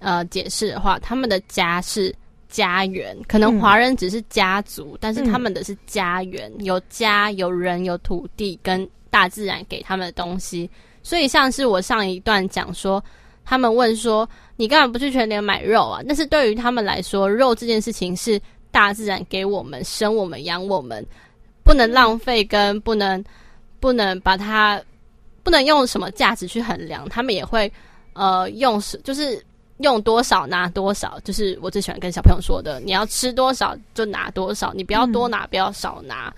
[0.00, 2.12] 呃解释的话，他们的家是。
[2.52, 10.70] 家园，可能华人只是家族，嗯、但是他们的是家园，嗯、有家有人有土地跟大自然给他们的东西。
[11.02, 13.02] 所以像是我上一段讲说，
[13.42, 16.02] 他们问说，你干嘛不去全联买肉啊？
[16.06, 18.38] 但是对于他们来说，肉这件事情是
[18.70, 21.04] 大自然给我们生我们养我们，
[21.64, 23.24] 不能浪费，跟不能
[23.80, 24.78] 不能把它
[25.42, 27.08] 不能用什么价值去衡量。
[27.08, 27.72] 他们也会
[28.12, 29.42] 呃用是就是。
[29.78, 32.78] 用多少拿多少，就是我最喜欢跟小朋友说的。
[32.80, 36.34] 你要吃多少就拿多少，你不要多拿，不要少拿，嗯、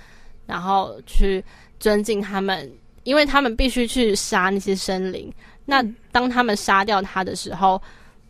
[0.46, 1.44] 然后去
[1.78, 2.70] 尊敬他们，
[3.02, 5.32] 因为他们必须去杀那些生灵。
[5.64, 7.80] 那当他们杀掉他的时候，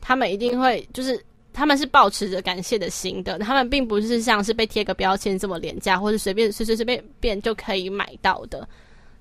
[0.01, 3.39] 他们一定会就是他们是保持着感谢的心的。
[3.39, 8.69] 他们并不是像是被贴个标签这么廉价，或者随便随随随便便就可以买到的。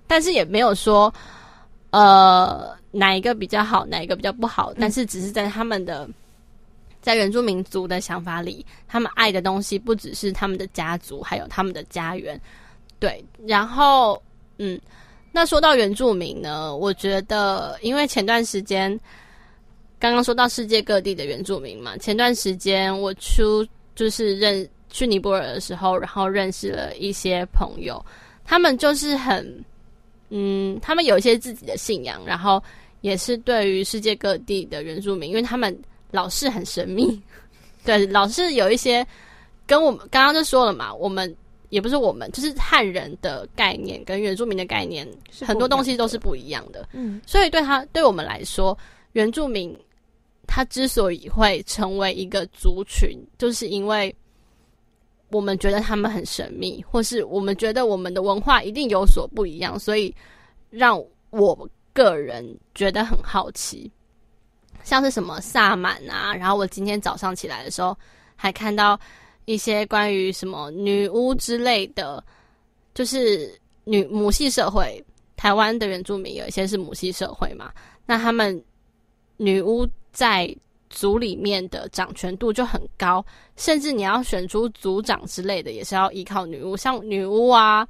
[0.08, 1.14] 但是也没有说。
[1.94, 4.72] 呃，哪一个比较好，哪一个比较不好？
[4.80, 6.08] 但是只是在他们的，
[7.02, 12.40] 在原住民族的想法里，他们爱的东西不只是他们的家族，还有他们的家园。
[13.00, 14.22] 对，然后，
[14.60, 14.80] 嗯，
[15.32, 18.98] 那说到原住民呢，我觉得，因为前段时间
[19.98, 28.06] 刚刚说到世界各地的原住民嘛，前段时间我出就是认去尼泊尔的时候，然后认识了一些朋友，
[28.46, 29.66] 他们就是很。
[30.36, 32.64] 嗯，他们有一些自己的信仰，然后
[33.04, 35.78] 也是对于世界各地的原住民，因为他们
[36.10, 37.22] 老是很神秘，
[37.86, 39.06] 对，老是有一些
[39.68, 41.36] 跟我们刚刚就说了嘛，我们
[41.70, 45.08] 也不是我们，就是汉人的概念跟原住民的概念，
[45.42, 46.88] 很多东西都是不一样的。
[46.94, 48.76] 嗯，所以对他对我们来说，
[49.12, 49.78] 原住民
[50.48, 54.16] 他之所以会成为一个族群，就是因为。
[55.30, 60.14] 我们觉得他们很神秘，或是我们觉得我们的文化一定有所不一样，所以
[60.70, 63.92] 让我个人觉得很好奇。
[64.84, 67.98] 像是什么萨满啊，然后我今天早上起来的时候，
[68.36, 69.00] 还看到
[69.46, 72.24] 一些关于什么女巫之类的，
[72.94, 75.04] 就是女母系社会。
[75.36, 77.72] 台湾的原住民有一些是母系社会嘛，
[78.06, 78.64] 那他们
[79.38, 80.54] 女巫在。
[80.96, 83.26] 族里面的掌权度就很高，
[83.56, 87.88] 甚至你要选出族长之类的，也是要依靠女巫，像女巫啊，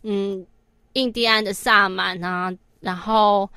[0.00, 0.46] 嗯，
[0.94, 3.48] 印第安的萨满啊，然后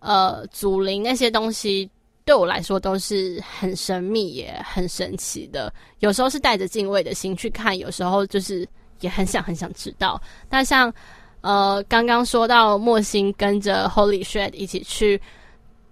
[0.00, 1.88] 呃，祖灵那些东西，
[2.24, 5.72] 对我来说都是很神秘也很神奇的。
[6.00, 8.68] 有时候是带着敬畏的心去看，有时候就是
[9.00, 10.20] 也很想很想知道。
[10.48, 10.92] 那像
[11.40, 15.20] 呃，刚刚说到莫心跟着 Holy Shred 一起去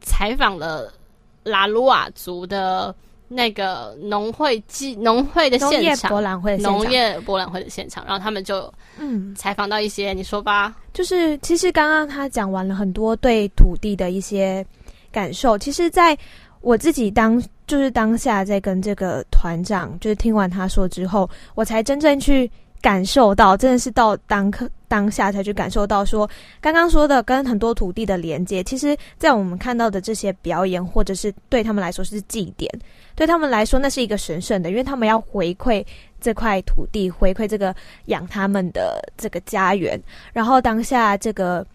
[0.01, 0.93] 采访了。
[1.45, 2.95] 拉鲁瓦族的
[3.33, 14.65] 那个农会暨农会的现场，博览会，农业博览会的现场，然后他们就嗯采访到一些，嗯、你说吧，就是其实刚刚他讲完了很多对土地的一些
[15.11, 16.17] 感受，其实在
[16.61, 22.51] 我自己当就是当下在跟这个团长就是听完他说之后，我才真正去。
[22.83, 26.29] 感受到真的是到当刻当下才去感受到说，
[26.61, 32.71] 刚刚说的跟很多土地的连接，其实，在我们看到的这些表演，或者是对他们来说是祭典，
[33.15, 35.83] 对他们来说那是一个神圣的，因为他们要回馈
[36.21, 37.75] 这块土地，回馈这个
[38.07, 39.99] 养他们的这个家园。
[40.35, 41.67] 然后当下这个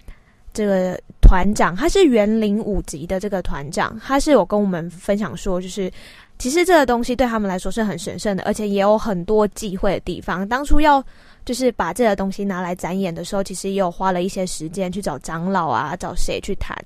[0.54, 5.92] 这个团长，他是园林五级的这个团长，他是有跟我们分享说，就是。
[6.40, 10.48] 其实这个东西对他们来说是很神圣的，而且也有很多忌讳的地方。
[10.48, 11.04] 当初要
[11.48, 16.78] 就是把这个东西拿来展演的时候，其实也有花了一些时间去找长老啊，找谁去谈，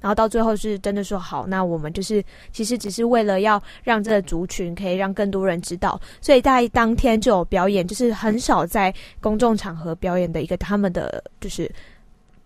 [0.00, 8.90] 然后到最后是真的说好，那我们就是其实只是为了要让这个族群可以让更多人知道，所以在当天就有表演，就是很少在
[9.20, 11.70] 公众场合表演的一个他们的就是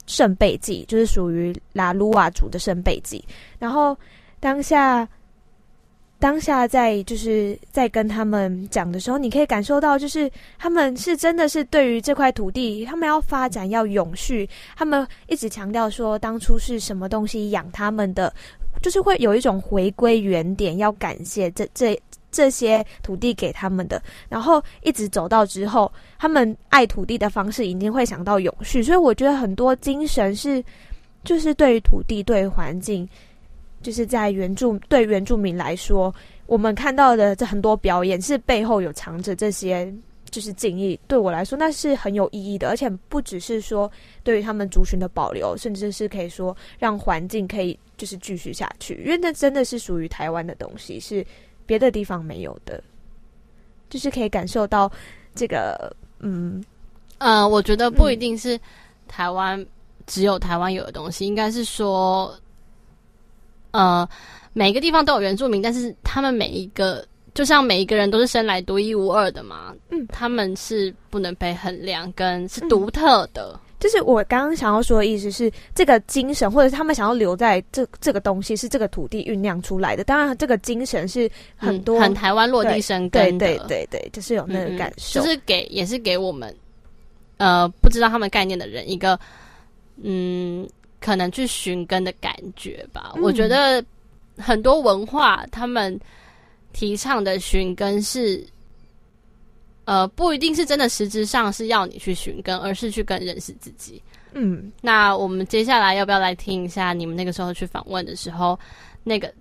[0.08, 3.24] 圣贝祭，就是属于拉鲁瓦族的圣贝祭。
[3.60, 3.96] 然后
[4.40, 5.08] 当下。
[6.20, 14.46] 当下在就是在跟他们讲的时候，你可以感受到，就是他们是真的是对于这块土地，他们要发展要永续，
[14.76, 18.30] 他们一直强调说，当初是什么东西养他们的，
[18.82, 21.98] 就是会有一种回归原点，要感谢这这
[22.30, 30.62] 这些土地给他们的，然后一直走到之后，他们爱土地的方式一定会想到永续，所以我觉得很多精神是，
[31.24, 33.08] 就是对于土地，对于环境。
[33.82, 36.14] 就是在原住对原住民来说，
[36.46, 39.90] 我们看到的这很多表演是背后有藏着这些
[40.30, 40.98] 就是敬意。
[41.08, 43.90] 对我来说，那是很有意义的，而且不只是说
[44.22, 51.24] 对于他们族群的保留，甚至是可以说让环境可以就是继续下去，因为那真的是属于台湾的东西，是
[51.64, 52.82] 别的地方没有的，
[53.88, 54.92] 就是可以感受到
[55.34, 56.62] 这个，嗯，
[57.16, 58.60] 呃，我觉得不一定是
[59.08, 59.66] 台湾、嗯、
[60.06, 62.38] 只有台湾有的东西，应该是说。
[63.72, 64.08] 呃，
[64.52, 67.04] 每个地方都有原住民，但是他们每一个，
[67.34, 69.74] 就像每一个人都是生来独一无二的嘛。
[69.90, 73.52] 嗯，他们是不能被衡量，跟是独特的。
[73.54, 80.02] 嗯，就是我刚刚想要说的意思是，这个精神或者他们想要留在这这个东西，是这个土地酝酿出来的。
[80.02, 83.46] 当然，这个精神是很多、嗯、很台湾落地生根的。
[83.46, 86.54] 对对对对，就是有那个感受，嗯、就是给也是给我们
[87.36, 89.18] 呃不知道他们概念的人一个
[90.02, 90.68] 嗯。
[91.00, 93.12] 可能去寻根的感觉吧。
[93.16, 93.84] 嗯、我觉得
[94.36, 95.98] 很多文化他们
[96.72, 98.46] 提倡的寻根是，
[99.86, 104.02] 呃，不一定是真的实质上是要你去寻根，而是去更认识自己。
[104.32, 108.58] 嗯，那我们接下来要不要来听一下你们那个时候去访问的时候
[109.02, 109.32] 那个？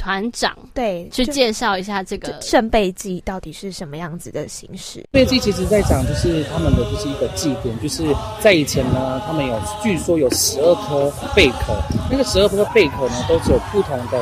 [0.00, 5.00] 团长对，去介绍一下这个圣贝祭到底是什么样子的形式。
[5.00, 8.02] 圣贝祭其实在讲就是他们的就是一个祭典，就是
[8.40, 11.74] 在以前呢，他们有据说有十二颗贝壳，
[12.10, 14.18] 那个十二颗贝壳呢都是有不同的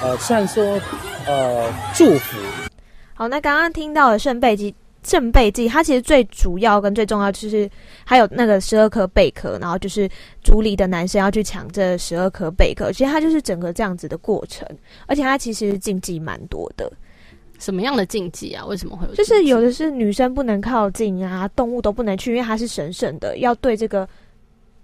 [0.00, 0.62] 呃，虽然说
[1.26, 2.38] 呃祝福。
[3.14, 4.72] 好，那刚刚听到的圣贝祭。
[5.06, 7.70] 圣贝祭，它其实最主要跟最重要就是
[8.04, 10.10] 还有那个十二颗贝壳，然后就是
[10.42, 14.66] 族里的男生要去抢这十二颗贝壳，其实它就是整个这样子的过程，
[15.06, 16.92] 而且它其实禁忌蛮多的。
[17.60, 18.66] 什么样的禁忌啊？
[18.66, 19.14] 为什么会有？
[19.14, 24.08] 就是有的是女生不能靠近啊，动物都不能去，因为它是神圣的，要对这个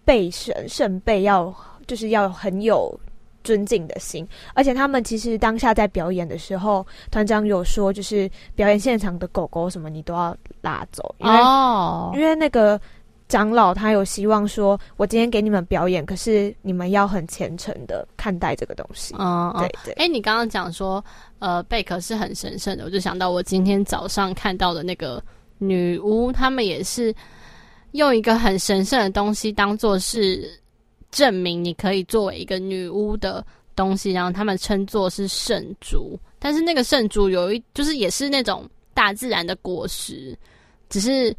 [0.05, 1.53] 贝神圣贝要
[1.87, 2.97] 就是要很有。
[3.45, 12.15] 尊敬的心，而且他们其实当下在表演的时候，团长有说，就是表演现场的狗狗什么你都要拉走，因为、oh.
[12.15, 12.81] 因为那个
[13.29, 19.15] 长老他有希望说，我今天给你们表演，可是你们要很虔诚的看待这个东西。
[19.19, 19.63] 嗯，oh, oh.
[19.63, 19.93] 对对。
[19.95, 21.05] 哎、欸，你刚刚讲说，
[21.39, 25.23] 呃，贝壳是很神圣的，我就想到我今天早上看到的那个
[25.59, 27.15] 女巫，他们也是
[27.93, 30.62] 用一个很神圣的东西当做是。
[31.13, 33.45] 证明你可以作为一个女巫的
[33.77, 40.37] 东西，然后他们称作是圣珠，但是那个圣珠有一就是也是那种大自然的果实，
[40.89, 41.35] 只是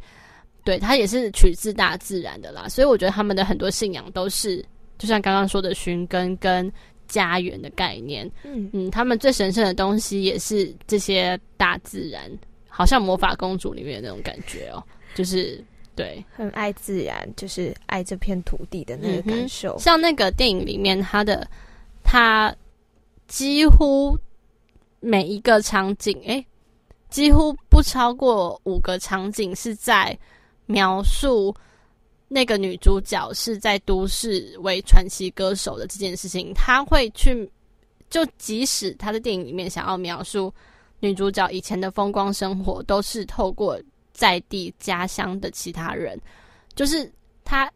[0.64, 4.64] 对它也是取自大自然的啦，所以我觉得他们的很多信仰都是
[4.96, 6.72] 就像刚刚说的寻根跟
[7.08, 12.30] 家园的概念，嗯嗯，他们最神圣的东西也是这些大自然，
[12.68, 14.82] 好像魔法公主里面的那种感觉哦，
[15.16, 15.62] 就是。
[15.96, 19.76] 对，很爱自然，就是爱这片土地的那个感受。
[19.76, 21.48] 嗯、像那个电影里面，他的
[22.02, 22.54] 他
[23.28, 24.18] 几乎
[24.98, 26.46] 每一个场景，诶、欸，
[27.10, 30.18] 几乎不超过五个场景是在
[30.66, 31.54] 描述
[32.26, 36.52] 那个女主角是在都市为传奇歌手的这件事情。
[36.54, 37.48] 他会去，
[38.10, 40.52] 就即使他的电影里面想要描述
[40.98, 43.80] 女主角以前的风光生活，都是透过。
[44.14, 46.18] 在地家乡的其他人，
[46.76, 47.12] 就是
[47.44, 47.68] 他，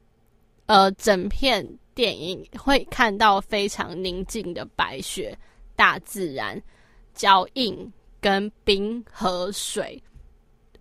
[0.66, 1.66] 呃，整片
[1.96, 5.36] 电影会看到非常宁静的白雪、
[5.74, 6.62] 大自然、
[7.12, 10.00] 脚印跟冰和水。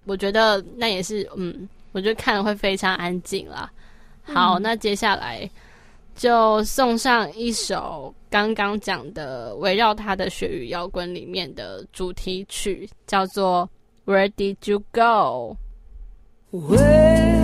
[0.06, 3.70] 我觉得那也是，嗯，我觉得看了会非常安静啦。
[4.22, 5.50] 好，嗯、那接下来
[6.16, 13.68] 就送上一首刚刚讲的围绕他的雪与摇滚里面的主题曲，叫做。
[14.08, 15.58] Where did you go?
[16.52, 17.44] Where,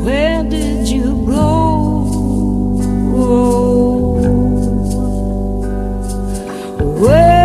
[0.00, 1.76] where did you go?
[6.98, 7.35] Where,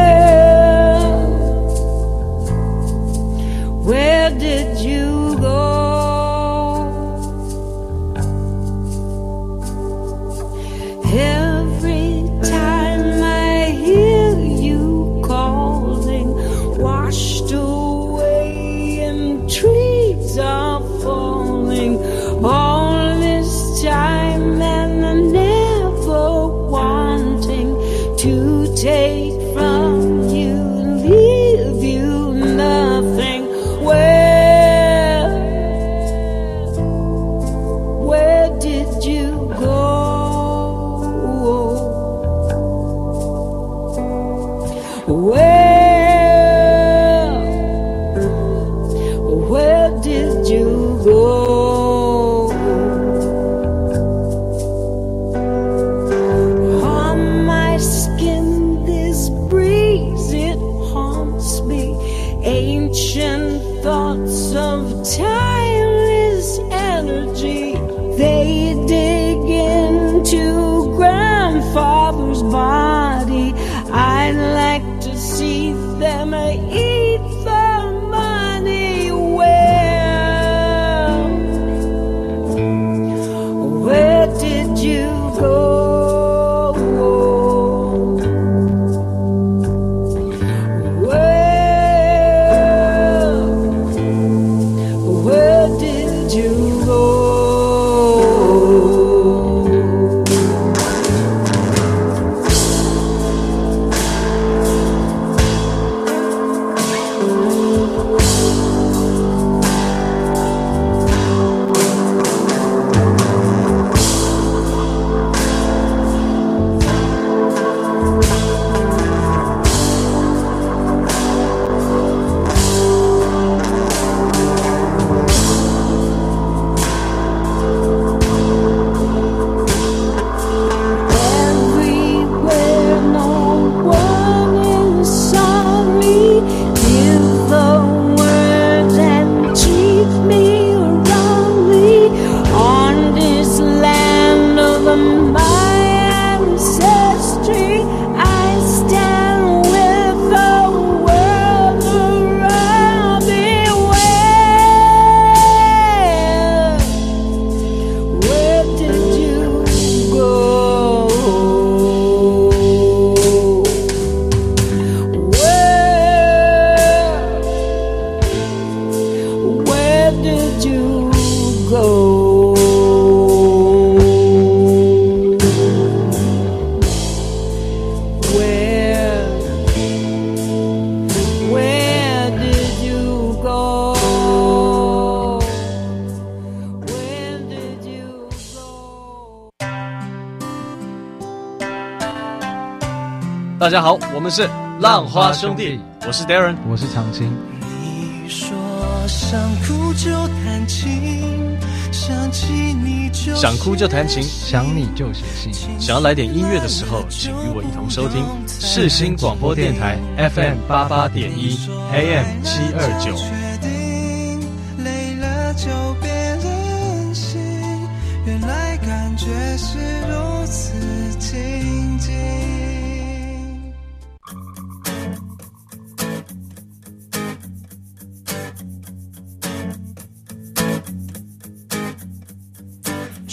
[194.31, 195.77] 们是浪花兄弟，
[196.07, 197.29] 我是 Darren，我是常青。
[197.59, 198.57] 你说
[199.05, 201.57] 想哭就弹琴，
[201.91, 202.47] 想起
[202.81, 208.23] 你就想哭就弹琴，想你就写信，想要来点音乐的时候，请与我一同收听。
[208.47, 211.59] 世新广播电台 FM 八八点一
[211.91, 213.40] AM 七二九。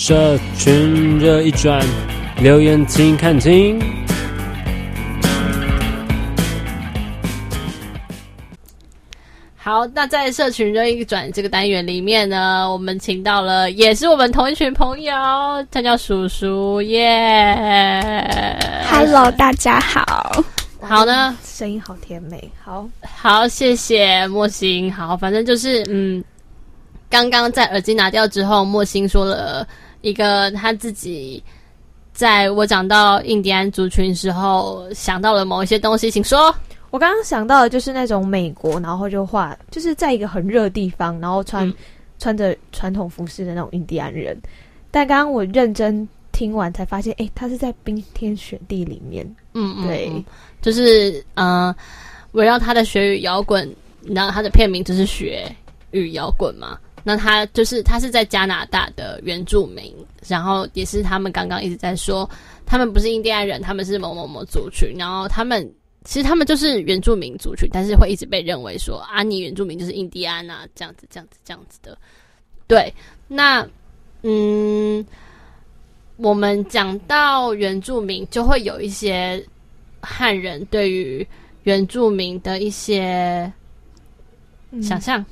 [0.08, 1.84] 社群热一转，
[2.40, 3.78] 留言请看清。
[9.54, 15.12] 好，那在社群热一转这个单元里面呢，我们请到了也是我们同一群朋友，
[15.70, 17.54] 他叫叔叔耶。
[18.90, 20.42] Hello，大家好。
[20.80, 22.50] 好呢，声音好甜美。
[22.64, 24.90] 好，好，谢谢莫心。
[24.90, 26.24] 好，反正就是嗯，
[27.10, 29.68] 刚刚在耳机拿掉之后，莫心说了
[30.00, 31.42] 一个他自己
[32.12, 36.54] 在我讲到印第安族群时候想到了某一些东西，请说。
[36.90, 41.74] 我刚刚想到的就是那种美国，然后就画，就是在一个很热的地方，然后穿、嗯、
[42.18, 44.34] 穿着传统服饰的那种印第安人。
[44.90, 49.22] 但刚刚我认真听完才发现，哎、欸，他是在冰天雪地里面。
[49.52, 50.24] 嗯嗯，对，
[50.62, 51.76] 就是呃，
[52.32, 53.70] 围绕他的雪与摇滚，
[54.02, 55.54] 然后他的片名就是雪
[55.90, 56.78] 与摇滚嘛。
[57.08, 59.94] 那他就是他是在加拿大的原住民，
[60.26, 62.28] 然后也是他们刚刚一直在说，
[62.66, 65.66] 他们不是印第安人，他们是某某某族群，然后他们。
[66.04, 71.98] 其实他们就是原住民族群，但是会一直被认为说啊，你原住民就是印第安啊，这样子，这样子，这样子的。
[72.66, 72.90] 对，
[73.26, 73.68] 那
[74.22, 75.04] 嗯，
[76.16, 79.44] 我们讲到原住民，就会有一些
[80.00, 81.26] 汉人对于
[81.64, 83.52] 原住民的一些
[84.80, 85.26] 想象，嗯，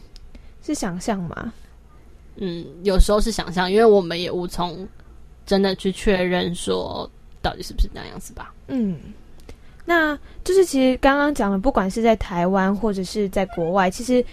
[0.63, 1.51] 是想象吗？
[2.37, 4.87] 嗯，有时候是想象，因为我们也无从
[5.45, 7.09] 真的去确认说
[7.43, 8.55] 到底是不是那样子吧。
[8.69, 8.99] 嗯。
[9.89, 14.25] 那就是其实刚刚讲的，不管是在台湾或者是在国外，其实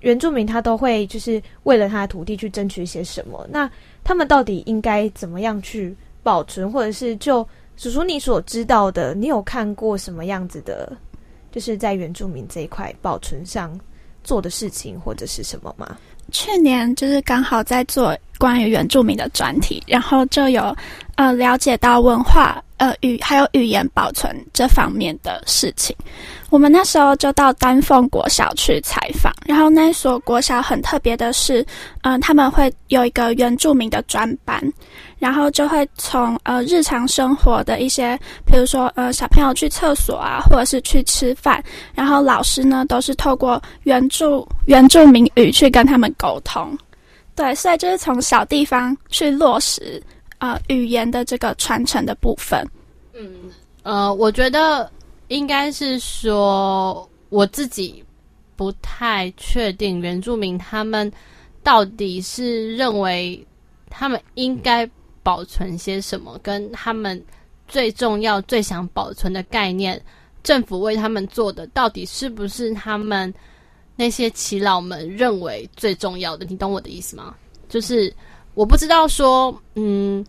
[0.00, 3.46] 原住民他都会就是为了他的土地去争取一些什么。
[3.48, 3.70] 那
[4.02, 7.46] 他们到底应该怎么样去保存，或者是就
[7.76, 10.92] 叔叔你所知道的，你有看过什么样子的，
[11.52, 13.78] 就是在原住民这一块保存上
[14.24, 15.96] 做的事情或者是什么吗？
[16.32, 20.76] 去年就是刚好在做关于原住民的专题，然后就有
[21.16, 22.62] 呃了解到文化。
[22.78, 25.96] 呃，语还有语言保存这方面的事情，
[26.48, 29.32] 我们那时候就到丹凤国小去采访。
[29.44, 31.66] 然后那所国小很特别的是，
[32.02, 34.62] 嗯、他们会有一个原住民的专班，
[35.18, 41.62] 然后就会从呃日常生活的一些，比如说呃小朋友去厕所啊，或者是去吃饭，
[41.94, 46.76] 然后老师呢都是透过原住原住民语去跟他们沟通。
[47.34, 50.02] 对，所以就是从小地方去落实。
[50.40, 52.64] 呃，语言的这个传承的部分，
[53.12, 53.28] 嗯，
[53.82, 54.88] 呃，我觉得
[55.26, 58.04] 应该是说我自己
[58.54, 61.12] 不太确定原住民他们
[61.64, 63.44] 到底是认为
[63.90, 64.88] 他们应该
[65.28, 67.22] 保存些什么，跟他们
[67.66, 70.02] 最重要、最想保存的概念，
[70.42, 73.34] 政府为他们做的到底是不是他们
[73.94, 76.46] 那些耆老们认为最重要的？
[76.48, 77.34] 你懂我的意思吗？
[77.68, 78.10] 就是。
[78.54, 80.24] 我不知道说，嗯，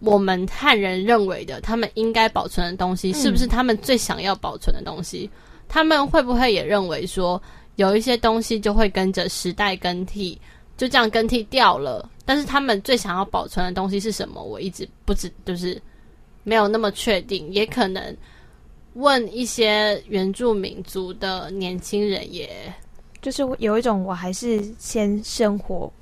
[0.00, 5.30] 我们汉人认为的他们应该保存的东西，是不是他们最想要保存的东西？
[5.32, 5.38] 嗯。
[5.68, 7.40] 他们会不会也认为说，
[7.76, 10.38] 有一些东西就会跟着时代更替，
[10.76, 12.08] 就这样更替掉了？
[12.24, 14.42] 但是他们最想要保存的东西是什么？
[14.42, 15.80] 我一直不知，就是
[16.42, 17.50] 没有那么确定。
[17.50, 18.16] 也可能
[18.94, 22.72] 问一些原住民族的年轻人，也
[23.22, 25.92] 就是有一种我还是先生活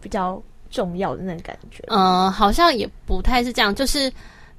[0.00, 0.42] 比较。
[0.68, 3.72] 重要的那种感觉，嗯、呃，好像也不太是这样。
[3.72, 4.12] 就是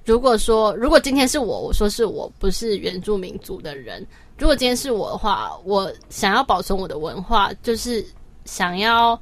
[0.06, 4.04] 如果说，如果今天是我，我说是我不是原住民族的人，
[4.38, 8.04] 如果今天是我的话，我想要保存我的文化，就是
[8.46, 9.20] 想要。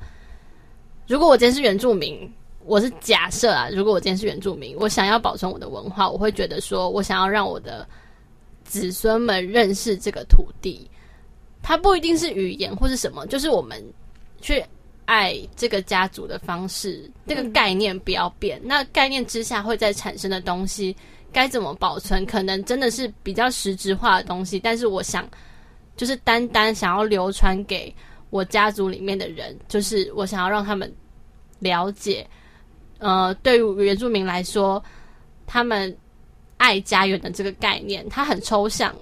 [1.08, 2.32] 如果我今天是原住民，
[2.66, 7.88] 我是假设啊，如果我今天是原住民，我想要保存我的文化，我会觉得说我想要让我的
[8.64, 10.90] 子孙们认识这个土地，
[11.62, 13.84] 它不一定是语言或是什么，就是我们
[14.42, 14.64] 去。
[15.08, 18.60] 爱这个家族的方式，这个概念不要变。
[18.64, 20.98] 那概念之下会再产生的东西，
[21.32, 22.26] 该怎么保存？
[22.26, 24.60] 可能真的是比较实质化的东西。
[24.60, 25.30] 但是我想，
[25.96, 27.94] 就是单单想要流传给
[28.36, 30.94] 我家族里面的人，就是我想要让他们
[31.60, 32.28] 了解。
[32.98, 34.84] 呃，对于原住民来说，
[35.48, 35.96] 他们
[36.58, 38.94] 爱家园的这个概念，它很抽象。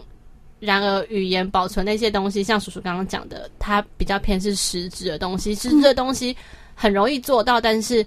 [0.60, 5.56] 然而，语言保存那些东西，像叔叔刚刚讲的，它比较偏是实质的东西。
[5.56, 6.38] 其实质的东西
[6.76, 8.06] 很容易做到，但是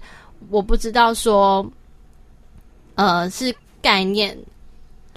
[0.49, 1.69] 我不知道说，
[2.95, 4.37] 呃，是概念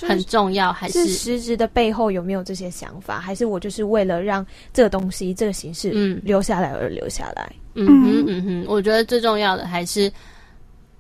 [0.06, 3.18] 很重要，还是实质的背后有没有这些想法？
[3.18, 7.52] 还是我就是为了让这个东西、这个形式嗯留下来而留下来？
[7.74, 10.12] 嗯哼嗯哼，我觉得最重要的还是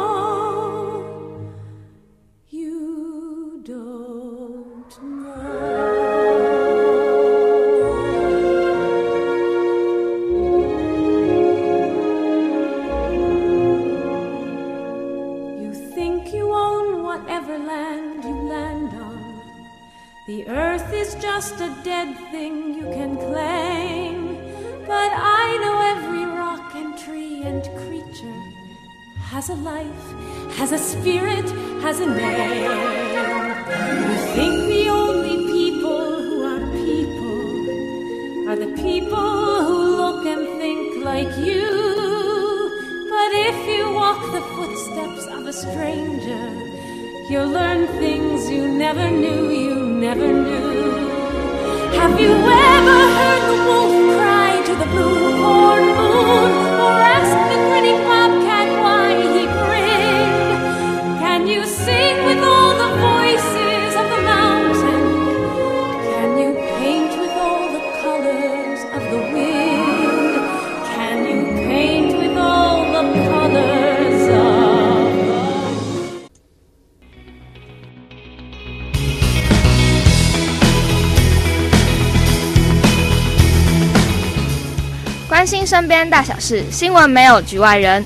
[85.88, 88.04] 边大小事，新闻没有局外人。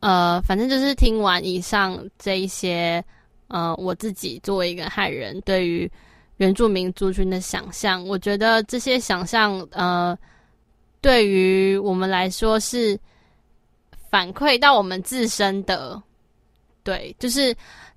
[0.00, 3.02] 呃，反正就是听完以上这一些，
[3.48, 5.90] 呃，我自己作为一个汉人，对于
[6.36, 10.16] 原住民族群的想象，我觉得这些想象，呃，
[11.00, 12.96] 对于我们来说是
[14.08, 16.00] 反馈到我们自身的。
[16.84, 17.52] 对，就是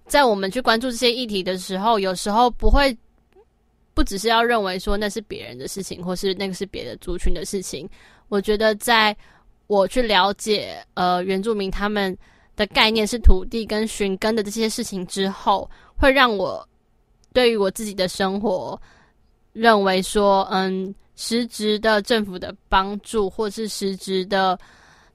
[0.09, 2.97] 在我们去关注这些议题的时候，有时候不会
[3.93, 7.87] 不只是要认为说那是别人的事情，或是那个是别的族群的事情。
[8.27, 9.15] 我觉得，在
[9.67, 12.17] 我去了解呃原住民他们
[12.55, 16.67] 的概念是土地跟寻根的这些事情之后，会让我
[17.31, 18.81] 对于我自己的生活
[19.53, 24.57] 认为说，嗯，实质的政府的帮助，或是实质的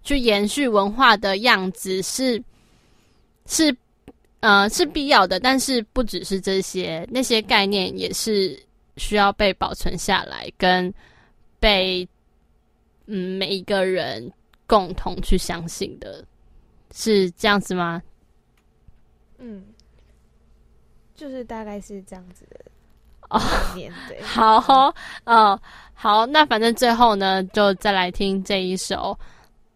[0.05, 2.41] 去延续文化的样子是。
[3.47, 3.77] 是，
[4.45, 8.63] 呃，是必要的，但是不只是这些，那些概念也是
[8.99, 10.93] 需要被保存下来，跟
[11.59, 12.07] 被
[13.07, 14.31] 嗯每一个人
[14.67, 16.23] 共同去相信的，
[16.93, 18.03] 是这样子吗？
[19.39, 19.65] 嗯，
[21.15, 22.61] 就是大概是这样子的
[23.31, 23.41] 哦。
[24.11, 25.59] 对，好哦，哦，
[25.95, 29.19] 好，那反正最后呢，就再来听这一首，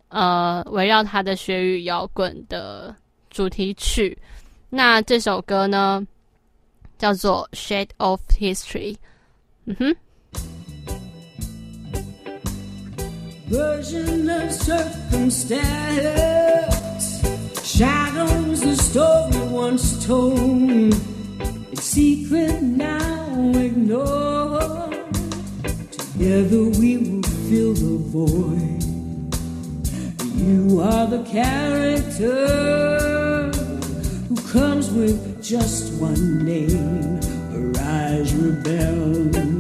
[0.09, 2.95] 呃，围绕他的学语摇滚的。
[3.31, 4.17] 主题曲，
[4.70, 6.06] 那这首歌呢，
[6.98, 8.94] 叫做《Shade of History》。
[9.66, 9.96] 嗯哼。
[34.29, 37.23] who comes with just one name,
[37.53, 39.58] her eyes rebel.